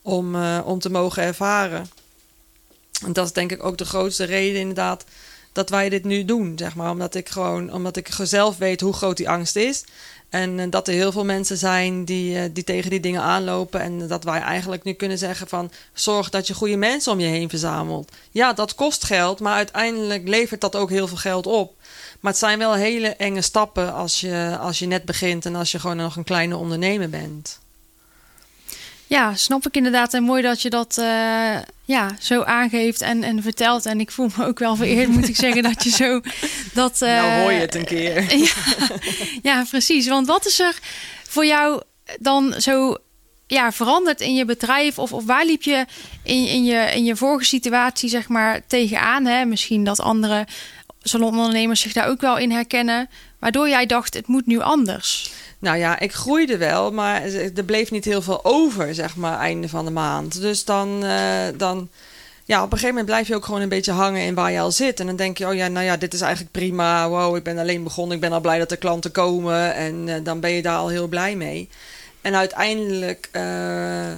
om, 0.03 0.35
eh, 0.35 0.61
om 0.65 0.79
te 0.79 0.91
mogen 0.91 1.23
ervaren. 1.23 1.91
En 3.05 3.13
dat 3.13 3.27
is 3.27 3.33
denk 3.33 3.53
ik 3.53 3.65
ook 3.65 3.79
de 3.79 3.85
grootste 3.85 4.25
reden 4.25 4.61
inderdaad 4.61 5.05
dat 5.53 5.71
wij 5.71 5.89
dit 5.89 6.05
nu 6.05 6.25
doen, 6.25 6.53
zeg 6.57 6.75
maar. 6.75 6.91
Omdat 6.91 7.15
ik 7.15 7.29
gewoon, 7.29 7.73
omdat 7.73 7.97
ik 7.97 8.09
zelf 8.23 8.59
weet 8.59 8.81
hoe 8.81 8.93
groot 8.93 9.17
die 9.17 9.29
angst 9.29 9.57
is. 9.57 9.85
En 10.31 10.61
eh, 10.61 10.67
dat 10.71 10.89
er 10.89 10.95
heel 10.95 11.13
veel 11.13 11.25
mensen 11.25 11.57
zijn 11.57 12.05
die, 12.05 12.39
eh, 12.39 12.51
die 12.53 12.65
tegen 12.65 12.91
die 12.91 13.01
dingen 13.01 13.23
aanlopen. 13.23 13.81
En 13.81 14.09
dat 14.09 14.25
wij 14.25 14.41
eigenlijk 14.41 14.83
nu 14.83 14.93
kunnen 14.93 15.19
zeggen 15.19 15.49
van... 15.49 15.71
zorg 15.93 16.31
dat 16.31 16.47
je 16.47 16.55
goede 16.55 16.77
mensen 16.77 17.13
om 17.13 17.21
je 17.21 17.27
heen 17.27 17.49
verzamelt. 17.49 18.13
Ja, 18.31 18.53
dat 18.53 18.75
kost 18.75 19.05
geld, 19.05 19.41
maar 19.41 19.55
uiteindelijk 19.55 20.29
levert 20.29 20.61
dat 20.61 20.77
ook 20.77 20.91
heel 20.91 21.09
veel 21.09 21.17
geld 21.17 21.47
op. 21.47 21.75
Maar 22.21 22.31
het 22.31 22.41
zijn 22.41 22.59
wel 22.59 22.75
hele 22.75 23.09
enge 23.09 23.43
stappen 23.43 23.95
als 23.95 24.21
je, 24.21 24.57
als 24.61 24.79
je 24.79 24.87
net 24.87 25.05
begint... 25.05 25.47
en 25.47 25.55
als 25.55 25.73
je 25.73 25.79
gewoon 25.79 25.97
nog 25.97 26.17
een 26.17 26.25
kleine 26.25 26.57
ondernemer 26.57 27.11
bent. 27.11 27.59
Ja, 29.11 29.35
snap 29.35 29.67
ik 29.67 29.77
inderdaad. 29.77 30.15
En 30.15 30.23
mooi 30.23 30.43
dat 30.43 30.63
je 30.63 30.71
dat 30.71 30.99
eh, 30.99 31.57
ja, 31.85 32.17
zo 32.21 32.43
aangeeft 32.43 33.01
en, 33.01 33.23
en 33.23 33.43
vertelt. 33.43 33.87
En 33.87 34.01
ik 34.01 34.11
voel 34.11 34.31
me 34.37 34.47
ook 34.47 34.59
wel 34.59 34.77
vereerd, 34.77 35.09
moet 35.09 35.29
ik 35.29 35.37
zeggen, 35.47 35.63
dat 35.63 35.85
je 35.85 35.91
zo 35.91 36.21
dat. 36.75 37.03
eh, 37.03 37.15
nou 37.15 37.41
hoor 37.43 37.53
je 37.53 37.61
het 37.61 37.75
een 37.75 37.85
keer. 37.85 38.37
ja, 38.47 38.53
ja, 39.43 39.65
precies. 39.71 40.09
Want 40.09 40.27
wat 40.27 40.47
is 40.47 40.61
er 40.61 40.79
voor 41.29 41.47
jou 41.47 41.83
dan 42.21 42.55
zo 42.59 42.97
ja, 43.47 43.73
veranderd 43.73 44.21
in 44.21 44.35
je 44.35 44.45
bedrijf? 44.45 44.99
Of, 44.99 45.13
of 45.13 45.25
waar 45.25 45.45
liep 45.45 45.63
je 45.63 45.87
in, 46.23 46.47
in, 46.47 46.65
je 46.65 46.91
in 46.95 47.05
je 47.05 47.17
vorige 47.17 47.45
situatie, 47.45 48.09
zeg 48.09 48.29
maar, 48.29 48.61
tegenaan? 48.67 49.25
Hè? 49.27 49.45
Misschien 49.45 49.85
dat 49.85 50.01
andere 50.01 50.47
salonondernemers 51.03 51.81
zich 51.81 51.93
daar 51.93 52.09
ook 52.09 52.21
wel 52.21 52.39
in 52.39 52.51
herkennen. 52.51 53.09
Waardoor 53.39 53.69
jij 53.69 53.87
dacht, 53.87 54.15
het 54.15 54.27
moet 54.27 54.47
nu 54.47 54.61
anders. 54.61 55.31
Nou 55.61 55.79
ja, 55.79 55.99
ik 55.99 56.15
groeide 56.15 56.57
wel, 56.57 56.93
maar 56.93 57.23
er 57.55 57.65
bleef 57.65 57.91
niet 57.91 58.05
heel 58.05 58.23
veel 58.23 58.45
over, 58.45 58.95
zeg 58.95 59.17
maar, 59.17 59.39
einde 59.39 59.69
van 59.69 59.85
de 59.85 59.91
maand. 59.91 60.41
Dus 60.41 60.65
dan, 60.65 61.05
eh, 61.05 61.47
dan 61.57 61.89
ja, 62.45 62.57
op 62.59 62.73
een 62.73 62.79
gegeven 62.79 62.89
moment 62.89 63.07
blijf 63.07 63.29
je 63.29 63.35
ook 63.35 63.45
gewoon 63.45 63.61
een 63.61 63.69
beetje 63.69 63.93
hangen 63.93 64.23
in 64.23 64.35
waar 64.35 64.53
je 64.53 64.61
al 64.61 64.73
zit. 64.73 65.01
En 65.01 65.07
dan 65.07 65.17
denk 65.17 65.39
je, 65.39 65.47
oh 65.47 65.55
ja, 65.55 65.69
nou 65.69 65.85
ja, 65.85 65.97
dit 65.97 66.15
is 66.15 66.21
eigenlijk 66.21 66.53
prima. 66.53 67.09
Wow, 67.09 67.37
ik 67.37 67.43
ben 67.43 67.59
alleen 67.59 67.83
begonnen. 67.83 68.15
Ik 68.15 68.21
ben 68.21 68.33
al 68.33 68.41
blij 68.41 68.59
dat 68.59 68.71
er 68.71 68.77
klanten 68.77 69.11
komen. 69.11 69.75
En 69.75 70.09
eh, 70.09 70.15
dan 70.23 70.41
ben 70.41 70.51
je 70.51 70.63
daar 70.63 70.77
al 70.77 70.89
heel 70.89 71.09
blij 71.09 71.37
mee. 71.37 71.69
En 72.21 72.35
uiteindelijk, 72.35 73.29
eh, 73.33 74.13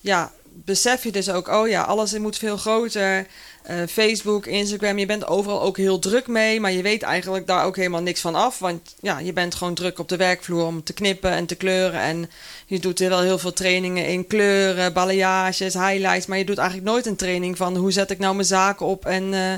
ja, 0.00 0.32
besef 0.64 1.02
je 1.02 1.12
dus 1.12 1.30
ook, 1.30 1.48
oh 1.48 1.68
ja, 1.68 1.82
alles 1.82 2.18
moet 2.18 2.38
veel 2.38 2.56
groter. 2.56 3.26
Eh, 3.62 3.76
Facebook, 3.88 4.46
Instagram, 4.46 4.98
je 4.98 5.06
bent 5.06 5.26
overal 5.26 5.62
ook 5.62 5.76
heel 5.76 5.98
druk 5.98 6.26
mee, 6.26 6.60
maar 6.60 6.72
je 6.72 6.82
weet 6.82 7.02
eigenlijk 7.02 7.46
daar 7.46 7.64
ook 7.64 7.76
helemaal 7.76 8.02
niks 8.02 8.20
van 8.20 8.34
af. 8.34 8.58
Want 8.58 8.94
ja, 9.00 9.18
je 9.18 9.32
bent 9.32 9.54
gewoon 9.54 9.74
druk 9.74 9.98
op 9.98 10.08
de 10.08 10.16
werkvloer 10.16 10.66
om 10.66 10.82
te 10.82 10.92
knippen 10.92 11.30
en 11.30 11.46
te 11.46 11.54
kleuren. 11.54 12.00
En 12.00 12.30
je 12.66 12.78
doet 12.78 13.00
er 13.00 13.08
wel 13.08 13.20
heel 13.20 13.38
veel 13.38 13.52
trainingen 13.52 14.06
in 14.06 14.26
kleuren, 14.26 14.92
balayages, 14.92 15.74
highlights. 15.74 16.26
Maar 16.26 16.38
je 16.38 16.44
doet 16.44 16.58
eigenlijk 16.58 16.88
nooit 16.88 17.06
een 17.06 17.16
training 17.16 17.56
van 17.56 17.76
hoe 17.76 17.92
zet 17.92 18.10
ik 18.10 18.18
nou 18.18 18.34
mijn 18.34 18.46
zaken 18.46 18.86
op. 18.86 19.06
En, 19.06 19.34
eh, 19.34 19.52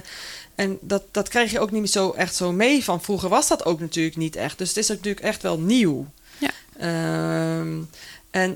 en 0.54 0.78
dat, 0.80 1.02
dat 1.10 1.28
krijg 1.28 1.50
je 1.50 1.60
ook 1.60 1.70
niet 1.70 1.90
zo 1.90 2.10
echt 2.10 2.34
zo 2.34 2.52
mee 2.52 2.84
van. 2.84 3.02
Vroeger 3.02 3.28
was 3.28 3.48
dat 3.48 3.64
ook 3.64 3.80
natuurlijk 3.80 4.16
niet 4.16 4.36
echt. 4.36 4.58
Dus 4.58 4.68
het 4.68 4.76
is 4.76 4.88
natuurlijk 4.88 5.24
echt 5.24 5.42
wel 5.42 5.58
nieuw. 5.58 6.06
Ja. 6.38 6.50
Ehm, 6.78 7.78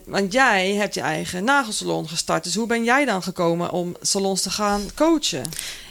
want 0.05 0.33
jij 0.33 0.75
hebt 0.75 0.95
je 0.95 1.01
eigen 1.01 1.45
nagelsalon 1.45 2.09
gestart. 2.09 2.45
Dus 2.45 2.55
hoe 2.55 2.67
ben 2.67 2.85
jij 2.85 3.05
dan 3.05 3.23
gekomen 3.23 3.71
om 3.71 3.97
salons 4.01 4.43
te 4.43 4.51
gaan 4.51 4.83
coachen? 4.95 5.45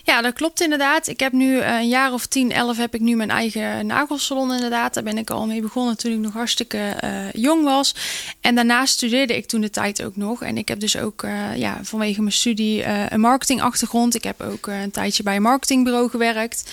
Ja, 0.04 0.22
dat 0.22 0.34
klopt 0.34 0.62
inderdaad. 0.62 1.08
Ik 1.08 1.20
heb 1.20 1.32
nu 1.32 1.60
eh, 1.60 1.76
een 1.76 1.88
jaar 1.88 2.14
of 2.14 2.26
10, 2.26 2.52
11 2.52 2.78
heb 2.78 2.94
ik 2.94 3.02
nu 3.02 3.16
mijn 3.16 3.30
eigen 3.30 3.86
nagelsalon 3.86 4.54
inderdaad. 4.54 4.94
Daar 4.94 5.04
ben 5.04 5.18
ik 5.18 5.30
al 5.30 5.46
mee 5.46 5.62
begonnen 5.62 5.98
toen 5.98 6.12
ik 6.12 6.18
nog 6.18 6.34
hartstikke 6.34 6.78
eh, 6.78 7.32
jong 7.32 7.64
was. 7.64 7.96
En 8.42 8.56
daarnaast 8.56 8.94
studeerde 8.94 9.38
ik 9.38 9.46
toen 9.46 9.62
de 9.62 9.70
tijd 9.70 10.04
ook 10.04 10.16
nog. 10.16 10.42
En 10.42 10.58
ik 10.58 10.68
heb 10.68 10.80
dus 10.80 10.98
ook 10.98 11.24
eh, 11.24 11.56
ja, 11.56 11.80
vanwege 11.82 12.22
mijn 12.22 12.34
studie 12.34 12.84
eh, 12.84 13.06
een 13.10 13.20
marketingachtergrond. 13.20 14.16
Ik 14.16 14.24
heb 14.24 14.42
ook 14.42 14.68
een 14.68 14.92
tijdje 14.92 15.24
bij 15.24 15.36
een 15.36 15.42
marketingbureau 15.42 16.10
gewerkt. 16.10 16.72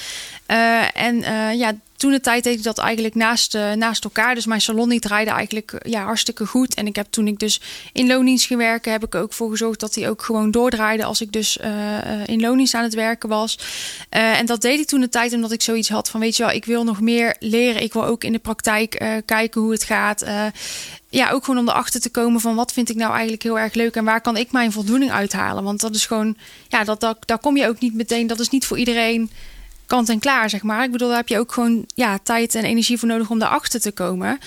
En 0.94 1.20
ja, 1.56 1.72
toen 1.98 2.10
de 2.10 2.20
tijd 2.20 2.44
deed 2.44 2.58
ik 2.58 2.62
dat 2.62 2.78
eigenlijk 2.78 3.14
naast, 3.14 3.54
eh, 3.54 3.72
naast 3.72 4.04
elkaar. 4.04 4.34
Dus 4.34 4.46
mijn 4.46 4.60
salon 4.60 4.88
die 4.88 5.00
draaide 5.00 5.30
eigenlijk 5.30 5.72
eh, 5.72 5.92
ja, 5.92 6.04
hartstikke 6.04 6.46
goed. 6.46 6.74
En 6.74 6.86
ik 6.86 6.96
heb 6.96 7.06
toen 7.10 7.26
ik 7.26 7.38
dus 7.38 7.60
in 7.92 8.06
loondienst 8.06 8.46
ging 8.46 8.58
werken, 8.58 8.92
heb 8.92 9.04
ik 9.04 9.14
ook 9.14 9.32
voor 9.32 9.50
gezorgd 9.50 9.80
dat 9.80 9.94
hij 9.94 10.08
ook 10.08 10.22
gewoon 10.22 10.50
doordraaide 10.50 11.04
als 11.04 11.20
ik 11.20 11.32
dus 11.32 11.58
eh, 11.58 11.70
in 12.26 12.40
loondienst 12.40 12.74
aan 12.74 12.82
het 12.82 12.94
werken 12.94 13.28
was. 13.28 13.58
En 14.08 14.46
dat 14.46 14.60
deed 14.60 14.80
ik 14.80 14.86
toen 14.86 15.00
de 15.00 15.08
tijd 15.08 15.32
omdat 15.32 15.52
ik 15.52 15.62
zoiets 15.62 15.88
had 15.88 16.10
van, 16.10 16.20
weet 16.20 16.36
je 16.36 16.42
wel, 16.42 16.52
ik 16.52 16.64
wil 16.64 16.84
nog 16.84 17.00
meer 17.00 17.36
leren. 17.38 17.82
Ik 17.82 17.92
wil 17.92 18.04
ook 18.04 18.24
in 18.24 18.32
de 18.32 18.38
praktijk 18.38 19.22
kijken 19.24 19.60
hoe 19.60 19.72
het 19.72 19.84
gaat. 19.84 20.24
Ja, 21.10 21.30
ook 21.30 21.44
gewoon 21.44 21.60
om 21.60 21.68
erachter 21.68 22.00
te 22.00 22.10
komen 22.10 22.40
van 22.40 22.54
wat 22.54 22.72
vind 22.72 22.90
ik 22.90 22.96
nou 22.96 23.12
eigenlijk 23.12 23.42
heel 23.42 23.58
erg 23.58 23.74
leuk 23.74 23.94
en 23.96 24.04
waar 24.04 24.20
kan 24.20 24.36
ik 24.36 24.52
mijn 24.52 24.72
voldoening 24.72 25.10
uithalen. 25.10 25.64
Want 25.64 25.80
dat 25.80 25.94
is 25.94 26.06
gewoon, 26.06 26.36
ja, 26.68 26.84
dat, 26.84 27.00
dat, 27.00 27.18
daar 27.20 27.38
kom 27.38 27.56
je 27.56 27.68
ook 27.68 27.80
niet 27.80 27.94
meteen, 27.94 28.26
dat 28.26 28.40
is 28.40 28.48
niet 28.48 28.66
voor 28.66 28.78
iedereen 28.78 29.30
kant 29.88 30.08
en 30.08 30.18
klaar, 30.18 30.50
zeg 30.50 30.62
maar. 30.62 30.84
Ik 30.84 30.90
bedoel, 30.90 31.08
daar 31.08 31.16
heb 31.16 31.28
je 31.28 31.38
ook 31.38 31.52
gewoon 31.52 31.84
ja, 31.94 32.18
tijd 32.22 32.54
en 32.54 32.64
energie 32.64 32.98
voor 32.98 33.08
nodig 33.08 33.30
om 33.30 33.38
daarachter 33.38 33.80
te 33.80 33.92
komen. 33.92 34.38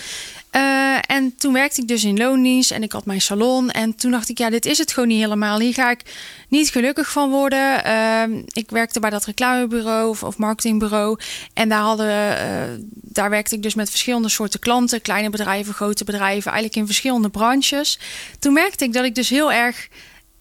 Eh, 0.50 0.98
en 1.08 1.36
toen 1.38 1.54
werkte 1.54 1.82
ik 1.82 1.88
dus 1.88 2.04
in 2.04 2.18
loondienst 2.18 2.72
en 2.72 2.84
ik 2.84 2.92
had 2.92 3.06
mijn 3.06 3.22
salon. 3.22 3.70
En 3.70 3.96
toen 3.96 4.12
dacht 4.12 4.30
ik, 4.30 4.38
ja, 4.38 4.50
dit 4.50 4.66
is 4.66 4.78
het 4.78 4.94
gewoon 4.94 5.10
niet 5.10 5.22
helemaal. 5.22 5.60
Hier 5.60 5.74
ga 5.74 5.92
ik 5.92 6.02
niet 6.48 6.70
gelukkig 6.70 7.12
van 7.12 7.30
worden. 7.30 7.84
Ehm, 7.84 8.42
ik 8.48 8.70
werkte 8.70 9.00
bij 9.00 9.10
dat 9.10 9.26
reclamebureau 9.26 10.10
of, 10.10 10.24
of 10.24 10.38
marketingbureau. 10.38 11.20
En 11.54 11.70
daar, 11.70 11.82
hadden, 11.82 12.38
eh, 12.38 12.70
daar 12.94 13.30
werkte 13.30 13.56
ik 13.56 13.64
dus 13.64 13.76
met 13.76 13.90
verschillende 13.90 14.30
soorten 14.30 14.60
klanten. 14.60 15.02
Kleine 15.02 15.30
bedrijven, 15.30 15.74
grote 15.74 16.04
bedrijven. 16.04 16.52
Eigenlijk 16.52 16.76
in 16.76 16.86
verschillende 16.86 17.30
branches. 17.30 18.00
Toen 18.40 18.54
merkte 18.54 18.84
ik 18.84 18.94
dat 18.94 19.06
ik 19.06 19.16
dus 19.16 19.30
heel 19.30 19.52
erg 19.52 19.88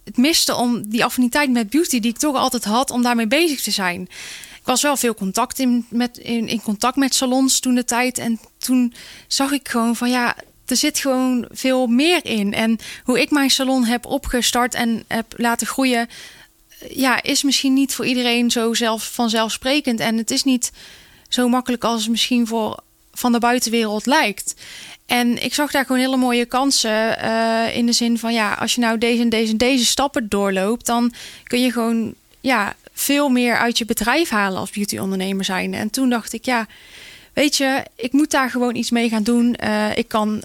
het 0.04 0.16
miste 0.16 0.54
om 0.54 0.88
die 0.88 1.04
affiniteit 1.04 1.50
met 1.50 1.70
beauty... 1.70 2.00
die 2.00 2.10
ik 2.10 2.18
toch 2.18 2.36
altijd 2.36 2.64
had, 2.64 2.90
om 2.90 3.02
daarmee 3.02 3.26
bezig 3.26 3.60
te 3.60 3.70
zijn. 3.70 4.08
Was 4.70 4.82
wel 4.82 4.96
veel 4.96 5.14
contact 5.14 5.58
in, 5.58 5.86
met, 5.88 6.18
in, 6.18 6.48
in 6.48 6.62
contact 6.62 6.96
met 6.96 7.14
salons 7.14 7.60
toen 7.60 7.74
de 7.74 7.84
tijd. 7.84 8.18
En 8.18 8.40
toen 8.58 8.94
zag 9.26 9.52
ik 9.52 9.68
gewoon 9.68 9.96
van 9.96 10.10
ja, 10.10 10.36
er 10.66 10.76
zit 10.76 10.98
gewoon 10.98 11.46
veel 11.50 11.86
meer 11.86 12.24
in. 12.24 12.54
En 12.54 12.78
hoe 13.04 13.20
ik 13.20 13.30
mijn 13.30 13.50
salon 13.50 13.84
heb 13.84 14.06
opgestart 14.06 14.74
en 14.74 15.04
heb 15.08 15.34
laten 15.36 15.66
groeien, 15.66 16.08
ja, 16.88 17.22
is 17.22 17.42
misschien 17.42 17.72
niet 17.72 17.94
voor 17.94 18.06
iedereen 18.06 18.50
zo 18.50 18.74
zelf, 18.74 19.12
vanzelfsprekend. 19.12 20.00
En 20.00 20.16
het 20.16 20.30
is 20.30 20.44
niet 20.44 20.72
zo 21.28 21.48
makkelijk 21.48 21.84
als 21.84 22.00
het 22.00 22.10
misschien 22.10 22.46
voor 22.46 22.80
van 23.12 23.32
de 23.32 23.38
buitenwereld 23.38 24.06
lijkt. 24.06 24.54
En 25.06 25.42
ik 25.42 25.54
zag 25.54 25.70
daar 25.70 25.84
gewoon 25.84 26.00
hele 26.00 26.16
mooie 26.16 26.46
kansen 26.46 27.18
eh, 27.18 27.76
in 27.76 27.86
de 27.86 27.92
zin 27.92 28.18
van 28.18 28.32
ja, 28.32 28.52
als 28.52 28.74
je 28.74 28.80
nou 28.80 28.98
deze 28.98 29.22
en 29.22 29.28
deze 29.28 29.52
en 29.52 29.58
deze 29.58 29.84
stappen 29.84 30.28
doorloopt, 30.28 30.86
dan 30.86 31.12
kun 31.44 31.60
je 31.60 31.72
gewoon 31.72 32.14
ja, 32.40 32.74
veel 33.00 33.28
meer 33.28 33.56
uit 33.56 33.78
je 33.78 33.84
bedrijf 33.84 34.28
halen 34.28 34.58
als 34.58 34.70
beauty-ondernemer 34.70 35.44
zijn. 35.44 35.74
En 35.74 35.90
toen 35.90 36.10
dacht 36.10 36.32
ik, 36.32 36.44
ja, 36.44 36.66
weet 37.32 37.56
je, 37.56 37.84
ik 37.96 38.12
moet 38.12 38.30
daar 38.30 38.50
gewoon 38.50 38.74
iets 38.74 38.90
mee 38.90 39.08
gaan 39.08 39.22
doen. 39.22 39.54
Eh, 39.54 39.96
ik 39.96 40.08
kan 40.08 40.42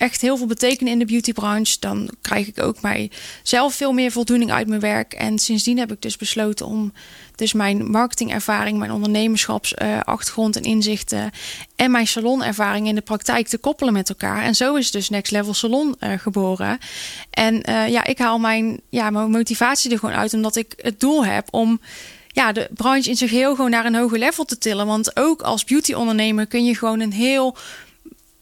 echt 0.00 0.20
heel 0.20 0.36
veel 0.36 0.46
betekenen 0.46 0.92
in 0.92 0.98
de 0.98 1.04
beautybranche. 1.04 1.76
Dan 1.80 2.10
krijg 2.20 2.46
ik 2.46 2.62
ook 2.62 2.80
mijzelf 2.80 3.74
veel 3.74 3.92
meer 3.92 4.10
voldoening 4.10 4.52
uit 4.52 4.68
mijn 4.68 4.80
werk. 4.80 5.12
En 5.12 5.38
sindsdien 5.38 5.78
heb 5.78 5.92
ik 5.92 6.02
dus 6.02 6.16
besloten 6.16 6.66
om 6.66 6.92
dus 7.34 7.52
mijn 7.52 7.90
marketingervaring, 7.90 8.78
mijn 8.78 8.92
ondernemerschapsachtergrond 8.92 10.56
en 10.56 10.62
inzichten 10.62 11.30
en 11.76 11.90
mijn 11.90 12.06
salonervaring 12.06 12.86
in 12.86 12.94
de 12.94 13.00
praktijk 13.00 13.48
te 13.48 13.58
koppelen 13.58 13.92
met 13.92 14.08
elkaar. 14.08 14.42
En 14.42 14.54
zo 14.54 14.74
is 14.74 14.90
dus 14.90 15.08
Next 15.08 15.32
Level 15.32 15.54
Salon 15.54 15.94
eh, 15.98 16.18
geboren. 16.18 16.78
En 17.30 17.62
eh, 17.62 17.88
ja, 17.88 18.04
ik 18.04 18.18
haal 18.18 18.38
mijn, 18.38 18.80
ja, 18.88 19.10
mijn 19.10 19.30
motivatie 19.30 19.90
er 19.90 19.98
gewoon 19.98 20.14
uit 20.14 20.34
omdat 20.34 20.56
ik 20.56 20.72
het 20.76 21.00
doel 21.00 21.24
heb 21.24 21.48
om 21.50 21.80
ja, 22.28 22.52
de 22.52 22.68
branche 22.74 23.10
in 23.10 23.16
zich 23.16 23.30
heel 23.30 23.54
gewoon 23.54 23.70
naar 23.70 23.84
een 23.84 23.94
hoger 23.94 24.18
level 24.18 24.44
te 24.44 24.58
tillen. 24.58 24.86
Want 24.86 25.16
ook 25.16 25.42
als 25.42 25.64
beauty-ondernemer 25.64 26.46
kun 26.46 26.64
je 26.64 26.76
gewoon 26.76 27.00
een 27.00 27.12
heel 27.12 27.56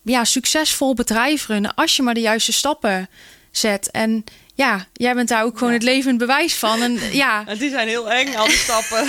ja, 0.09 0.25
succesvol 0.25 0.95
bedrijf 0.95 1.47
runnen 1.47 1.75
als 1.75 1.97
je 1.97 2.03
maar 2.03 2.15
de 2.15 2.21
juiste 2.21 2.53
stappen 2.53 3.09
zet. 3.51 3.91
En 3.91 4.25
ja, 4.55 4.87
jij 4.93 5.15
bent 5.15 5.29
daar 5.29 5.45
ook 5.45 5.59
gewoon 5.59 5.73
het 5.73 5.83
levend 5.83 6.19
bewijs 6.19 6.55
van. 6.55 6.83
En 6.83 6.99
ja, 7.25 7.43
En 7.47 7.59
die 7.59 7.71
zijn 7.71 7.89
heel 7.89 8.11
eng, 8.11 8.35
al 8.35 8.47
die 8.47 8.57
stappen. 8.57 9.05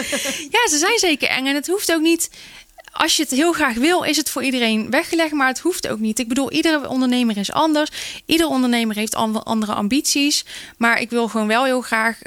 ja, 0.56 0.68
ze 0.68 0.76
zijn 0.78 0.98
zeker 0.98 1.28
eng. 1.28 1.46
En 1.46 1.54
het 1.54 1.66
hoeft 1.66 1.92
ook 1.92 2.00
niet. 2.00 2.30
Als 2.92 3.16
je 3.16 3.22
het 3.22 3.30
heel 3.30 3.52
graag 3.52 3.74
wil, 3.74 4.02
is 4.02 4.16
het 4.16 4.30
voor 4.30 4.42
iedereen 4.42 4.90
weggelegd. 4.90 5.32
Maar 5.32 5.48
het 5.48 5.58
hoeft 5.58 5.88
ook 5.88 5.98
niet. 5.98 6.18
Ik 6.18 6.28
bedoel, 6.28 6.50
iedere 6.52 6.88
ondernemer 6.88 7.36
is 7.36 7.52
anders. 7.52 7.90
Iedere 8.26 8.48
ondernemer 8.48 8.96
heeft 8.96 9.14
an- 9.14 9.44
andere 9.44 9.72
ambities. 9.74 10.44
Maar 10.76 11.00
ik 11.00 11.10
wil 11.10 11.28
gewoon 11.28 11.46
wel 11.46 11.64
heel 11.64 11.80
graag 11.80 12.18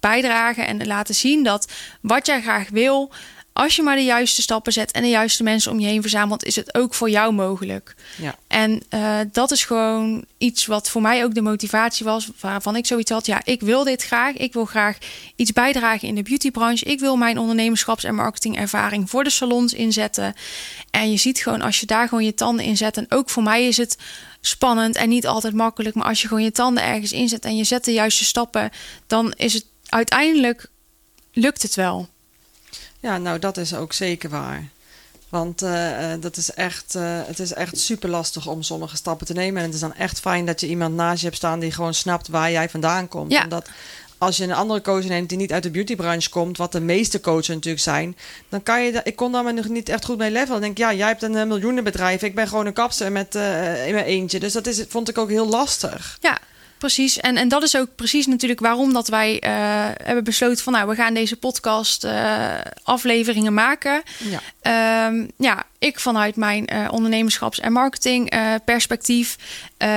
bijdragen 0.00 0.66
en 0.66 0.86
laten 0.86 1.14
zien 1.14 1.42
dat 1.44 1.70
wat 2.00 2.26
jij 2.26 2.40
graag 2.42 2.68
wil, 2.68 3.12
als 3.52 3.76
je 3.76 3.82
maar 3.82 3.96
de 3.96 4.04
juiste 4.04 4.42
stappen 4.42 4.72
zet 4.72 4.90
en 4.90 5.02
de 5.02 5.08
juiste 5.08 5.42
mensen 5.42 5.72
om 5.72 5.80
je 5.80 5.86
heen 5.86 6.00
verzamelt, 6.00 6.44
is 6.44 6.56
het 6.56 6.74
ook 6.74 6.94
voor 6.94 7.10
jou 7.10 7.32
mogelijk. 7.32 7.94
Ja. 8.16 8.34
En 8.46 8.82
eh, 8.88 9.18
dat 9.32 9.50
is 9.50 9.64
gewoon 9.64 10.24
iets 10.38 10.66
wat 10.66 10.90
voor 10.90 11.02
mij 11.02 11.24
ook 11.24 11.34
de 11.34 11.42
motivatie 11.42 12.04
was, 12.06 12.30
waarvan 12.40 12.76
ik 12.76 12.86
zoiets 12.86 13.10
had: 13.10 13.26
ja, 13.26 13.40
ik 13.44 13.60
wil 13.60 13.84
dit 13.84 14.02
graag. 14.02 14.36
Ik 14.36 14.52
wil 14.52 14.64
graag 14.64 14.98
iets 15.36 15.52
bijdragen 15.52 16.08
in 16.08 16.14
de 16.14 16.22
beautybranche. 16.22 16.84
Ik 16.84 17.00
wil 17.00 17.16
mijn 17.16 17.38
ondernemerschaps- 17.38 18.04
en 18.04 18.14
marketingervaring 18.14 19.10
voor 19.10 19.24
de 19.24 19.30
salons 19.30 19.72
inzetten. 19.72 20.34
En 20.90 21.10
je 21.10 21.16
ziet 21.16 21.38
gewoon 21.38 21.62
als 21.62 21.80
je 21.80 21.86
daar 21.86 22.08
gewoon 22.08 22.24
je 22.24 22.34
tanden 22.34 22.64
in 22.64 22.76
zet, 22.76 22.96
en 22.96 23.06
ook 23.08 23.30
voor 23.30 23.42
mij 23.42 23.66
is 23.66 23.76
het 23.76 23.98
spannend 24.40 24.96
en 24.96 25.08
niet 25.08 25.26
altijd 25.26 25.54
makkelijk, 25.54 25.94
maar 25.94 26.06
als 26.06 26.22
je 26.22 26.28
gewoon 26.28 26.42
je 26.42 26.52
tanden 26.52 26.84
ergens 26.84 27.12
inzet 27.12 27.44
en 27.44 27.56
je 27.56 27.64
zet 27.64 27.84
de 27.84 27.92
juiste 27.92 28.24
stappen, 28.24 28.70
dan 29.06 29.32
is 29.36 29.54
het 29.54 29.64
uiteindelijk 29.88 30.70
lukt 31.32 31.62
het 31.62 31.74
wel. 31.74 32.08
Ja, 33.00 33.18
nou 33.18 33.38
dat 33.38 33.56
is 33.56 33.74
ook 33.74 33.92
zeker 33.92 34.30
waar. 34.30 34.68
Want 35.28 35.62
eh, 35.62 36.12
eh, 36.12 36.20
dat 36.20 36.36
is 36.36 36.52
echt, 36.52 36.94
eh, 36.94 37.20
het 37.26 37.38
is 37.38 37.52
echt 37.52 37.78
super 37.78 38.08
lastig 38.08 38.46
om 38.46 38.62
sommige 38.62 38.96
stappen 38.96 39.26
te 39.26 39.32
nemen. 39.32 39.58
En 39.58 39.64
het 39.64 39.74
is 39.74 39.80
dan 39.80 39.94
echt 39.94 40.20
fijn 40.20 40.46
dat 40.46 40.60
je 40.60 40.68
iemand 40.68 40.94
naast 40.94 41.20
je 41.20 41.24
hebt 41.24 41.36
staan 41.36 41.60
die 41.60 41.72
gewoon 41.72 41.94
snapt 41.94 42.28
waar 42.28 42.50
jij 42.50 42.68
vandaan 42.68 43.08
komt. 43.08 43.32
Ja. 43.32 43.42
Omdat 43.42 43.68
als 44.20 44.36
je 44.36 44.44
een 44.44 44.52
andere 44.52 44.80
coach 44.80 45.04
neemt 45.04 45.28
die 45.28 45.38
niet 45.38 45.52
uit 45.52 45.62
de 45.62 45.70
beautybranche 45.70 46.30
komt, 46.30 46.56
wat 46.56 46.72
de 46.72 46.80
meeste 46.80 47.20
coaches 47.20 47.48
natuurlijk 47.48 47.82
zijn, 47.82 48.16
dan 48.48 48.62
kan 48.62 48.84
je. 48.84 49.00
Ik 49.04 49.16
kon 49.16 49.32
daar 49.32 49.44
maar 49.44 49.54
nog 49.54 49.68
niet 49.68 49.88
echt 49.88 50.04
goed 50.04 50.18
mee 50.18 50.30
levelen. 50.30 50.56
Ik 50.56 50.62
denk, 50.62 50.78
ja, 50.78 50.92
jij 50.94 51.06
hebt 51.06 51.22
een 51.22 51.48
miljoenenbedrijf. 51.48 52.22
Ik 52.22 52.34
ben 52.34 52.48
gewoon 52.48 52.66
een 52.66 52.72
kapster 52.72 53.12
met 53.12 53.34
eh, 53.34 53.86
in 53.86 53.94
mijn 53.94 54.06
eentje. 54.06 54.40
Dus 54.40 54.52
dat 54.52 54.66
is, 54.66 54.84
vond 54.88 55.08
ik 55.08 55.18
ook 55.18 55.28
heel 55.28 55.48
lastig. 55.48 56.18
Ja, 56.20 56.38
precies. 56.80 57.18
En, 57.18 57.36
en 57.36 57.48
dat 57.48 57.62
is 57.62 57.76
ook 57.76 57.94
precies 57.94 58.26
natuurlijk 58.26 58.60
waarom 58.60 58.92
dat 58.92 59.08
wij 59.08 59.40
eh, 59.40 59.52
hebben 60.02 60.24
besloten 60.24 60.64
van 60.64 60.72
nou, 60.72 60.88
we 60.88 60.94
gaan 60.94 61.14
deze 61.14 61.36
podcast 61.36 62.04
eh, 62.04 62.54
afleveringen 62.82 63.54
maken. 63.54 64.02
Ja. 64.18 64.40
Ehm, 64.60 65.26
ja, 65.36 65.64
ik 65.80 66.00
vanuit 66.00 66.36
mijn 66.36 66.66
eh, 66.66 66.88
ondernemerschaps- 66.90 67.60
en 67.60 67.72
marketing 67.72 68.30
eh, 68.30 68.54
perspectief. 68.64 69.36
Eh, 69.76 69.88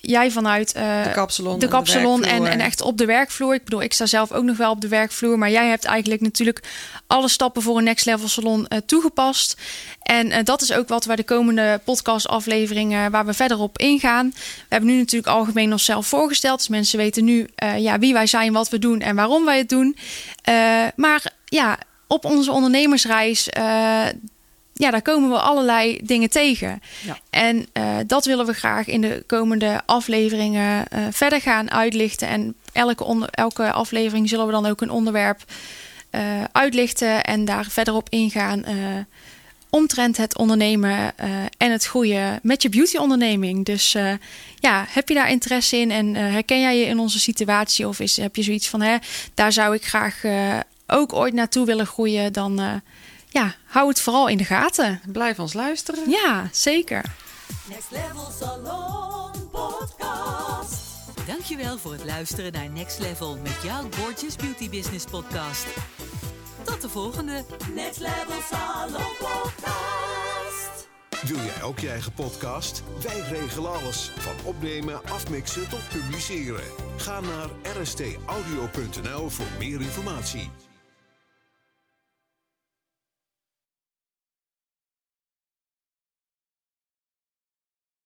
jij 0.00 0.30
vanuit 0.30 0.72
eh, 0.72 1.02
De 1.04 1.10
kapsalon. 1.10 1.58
de 1.58 1.64
en 1.64 1.70
kapsalon 1.72 2.24
en, 2.24 2.46
en 2.46 2.60
echt 2.60 2.80
op 2.80 2.98
de 2.98 3.04
werkvloer. 3.04 3.54
Ik 3.54 3.64
bedoel, 3.64 3.82
ik 3.82 3.92
sta 3.92 4.06
zelf 4.06 4.32
ook 4.32 4.44
nog 4.44 4.56
wel 4.56 4.70
op 4.70 4.80
de 4.80 4.88
werkvloer. 4.88 5.38
Maar 5.38 5.50
jij 5.50 5.68
hebt 5.68 5.84
eigenlijk 5.84 6.20
natuurlijk 6.20 6.62
alle 7.06 7.28
stappen 7.28 7.62
voor 7.62 7.78
een 7.78 7.84
next 7.84 8.06
level 8.06 8.28
salon 8.28 8.66
eh, 8.66 8.78
toegepast. 8.86 9.56
En 10.02 10.30
eh, 10.30 10.44
dat 10.44 10.62
is 10.62 10.72
ook 10.72 10.88
wat 10.88 11.04
wij 11.04 11.16
de 11.16 11.24
komende 11.24 11.80
podcastafleveringen 11.84 13.10
waar 13.10 13.26
we 13.26 13.34
verder 13.34 13.58
op 13.58 13.78
ingaan. 13.78 14.30
We 14.34 14.66
hebben 14.68 14.90
nu 14.90 14.98
natuurlijk 14.98 15.32
algemeen 15.32 15.72
onszelf 15.72 16.06
voorgesteld. 16.06 16.58
Dus 16.58 16.68
mensen 16.68 16.98
weten 16.98 17.24
nu 17.24 17.48
eh, 17.54 17.78
ja, 17.78 17.98
wie 17.98 18.12
wij 18.12 18.26
zijn, 18.26 18.52
wat 18.52 18.68
we 18.68 18.78
doen 18.78 19.00
en 19.00 19.16
waarom 19.16 19.44
wij 19.44 19.58
het 19.58 19.68
doen. 19.68 19.96
Eh, 20.42 20.54
maar 20.96 21.32
ja, 21.44 21.78
op 22.06 22.24
onze 22.24 22.52
ondernemersreis. 22.52 23.48
eh, 23.48 24.06
ja, 24.78 24.90
daar 24.90 25.02
komen 25.02 25.30
we 25.30 25.38
allerlei 25.38 26.00
dingen 26.02 26.30
tegen. 26.30 26.82
Ja. 27.04 27.18
En 27.30 27.66
eh, 27.72 27.96
dat 28.06 28.24
willen 28.24 28.46
we 28.46 28.52
graag 28.52 28.86
in 28.86 29.00
de 29.00 29.24
komende 29.26 29.80
afleveringen 29.86 30.88
eh, 30.88 31.02
verder 31.10 31.40
gaan 31.40 31.70
uitlichten. 31.70 32.28
En 32.28 32.54
elke, 32.72 33.04
onder, 33.04 33.28
elke 33.30 33.72
aflevering 33.72 34.28
zullen 34.28 34.46
we 34.46 34.52
dan 34.52 34.66
ook 34.66 34.80
een 34.80 34.90
onderwerp 34.90 35.44
eh, 36.10 36.22
uitlichten 36.52 37.24
en 37.24 37.44
daar 37.44 37.66
verder 37.68 37.94
op 37.94 38.08
ingaan. 38.08 38.64
omtrent 39.70 40.16
het 40.16 40.38
ondernemen 40.38 41.12
en 41.56 41.72
het 41.72 41.84
groeien 41.84 42.38
met 42.42 42.62
je 42.62 42.68
beauty-onderneming. 42.68 43.64
Dus 43.64 43.96
ja, 44.54 44.84
heb 44.88 45.08
je 45.08 45.14
daar 45.14 45.30
interesse 45.30 45.76
in 45.76 45.90
en 45.90 46.14
herken 46.14 46.60
jij 46.60 46.78
je 46.78 46.84
in 46.84 46.98
onze 46.98 47.18
situatie? 47.18 47.88
Of 47.88 48.00
is, 48.00 48.16
heb 48.16 48.36
je 48.36 48.42
zoiets 48.42 48.68
van, 48.68 48.80
hè, 48.80 48.96
daar 49.34 49.52
zou 49.52 49.74
ik 49.74 49.84
graag 49.84 50.22
ook 50.86 51.12
ooit 51.12 51.34
naartoe 51.34 51.66
willen 51.66 51.86
groeien? 51.86 52.32
Dan 52.32 52.82
ja, 53.28 53.54
hou 53.64 53.88
het 53.88 54.00
vooral 54.00 54.28
in 54.28 54.36
de 54.36 54.44
gaten. 54.44 55.00
Blijf 55.12 55.38
ons 55.38 55.52
luisteren. 55.52 56.10
Ja, 56.10 56.48
zeker. 56.52 57.04
Next 57.68 57.90
Level 57.90 58.30
Salon 58.40 59.50
Podcast. 59.50 60.82
Dankjewel 61.26 61.78
voor 61.78 61.92
het 61.92 62.04
luisteren 62.04 62.52
naar 62.52 62.70
Next 62.70 62.98
Level 62.98 63.36
met 63.36 63.56
jouw 63.62 63.82
Gorgeous 64.00 64.36
Beauty 64.36 64.70
Business 64.70 65.04
podcast. 65.04 65.66
Tot 66.62 66.80
de 66.80 66.88
volgende. 66.88 67.44
Next 67.74 68.00
Level 68.00 68.40
Salon 68.50 69.12
Podcast. 69.18 70.88
Wil 71.22 71.36
jij 71.36 71.62
ook 71.62 71.78
je 71.78 71.88
eigen 71.88 72.12
podcast? 72.12 72.82
Wij 73.02 73.20
regelen 73.20 73.72
alles. 73.72 74.10
Van 74.18 74.34
opnemen, 74.44 75.04
afmixen 75.04 75.68
tot 75.68 75.88
publiceren. 75.88 76.64
Ga 76.96 77.20
naar 77.20 77.48
rstaudio.nl 77.80 79.28
voor 79.28 79.46
meer 79.58 79.80
informatie. 79.80 80.50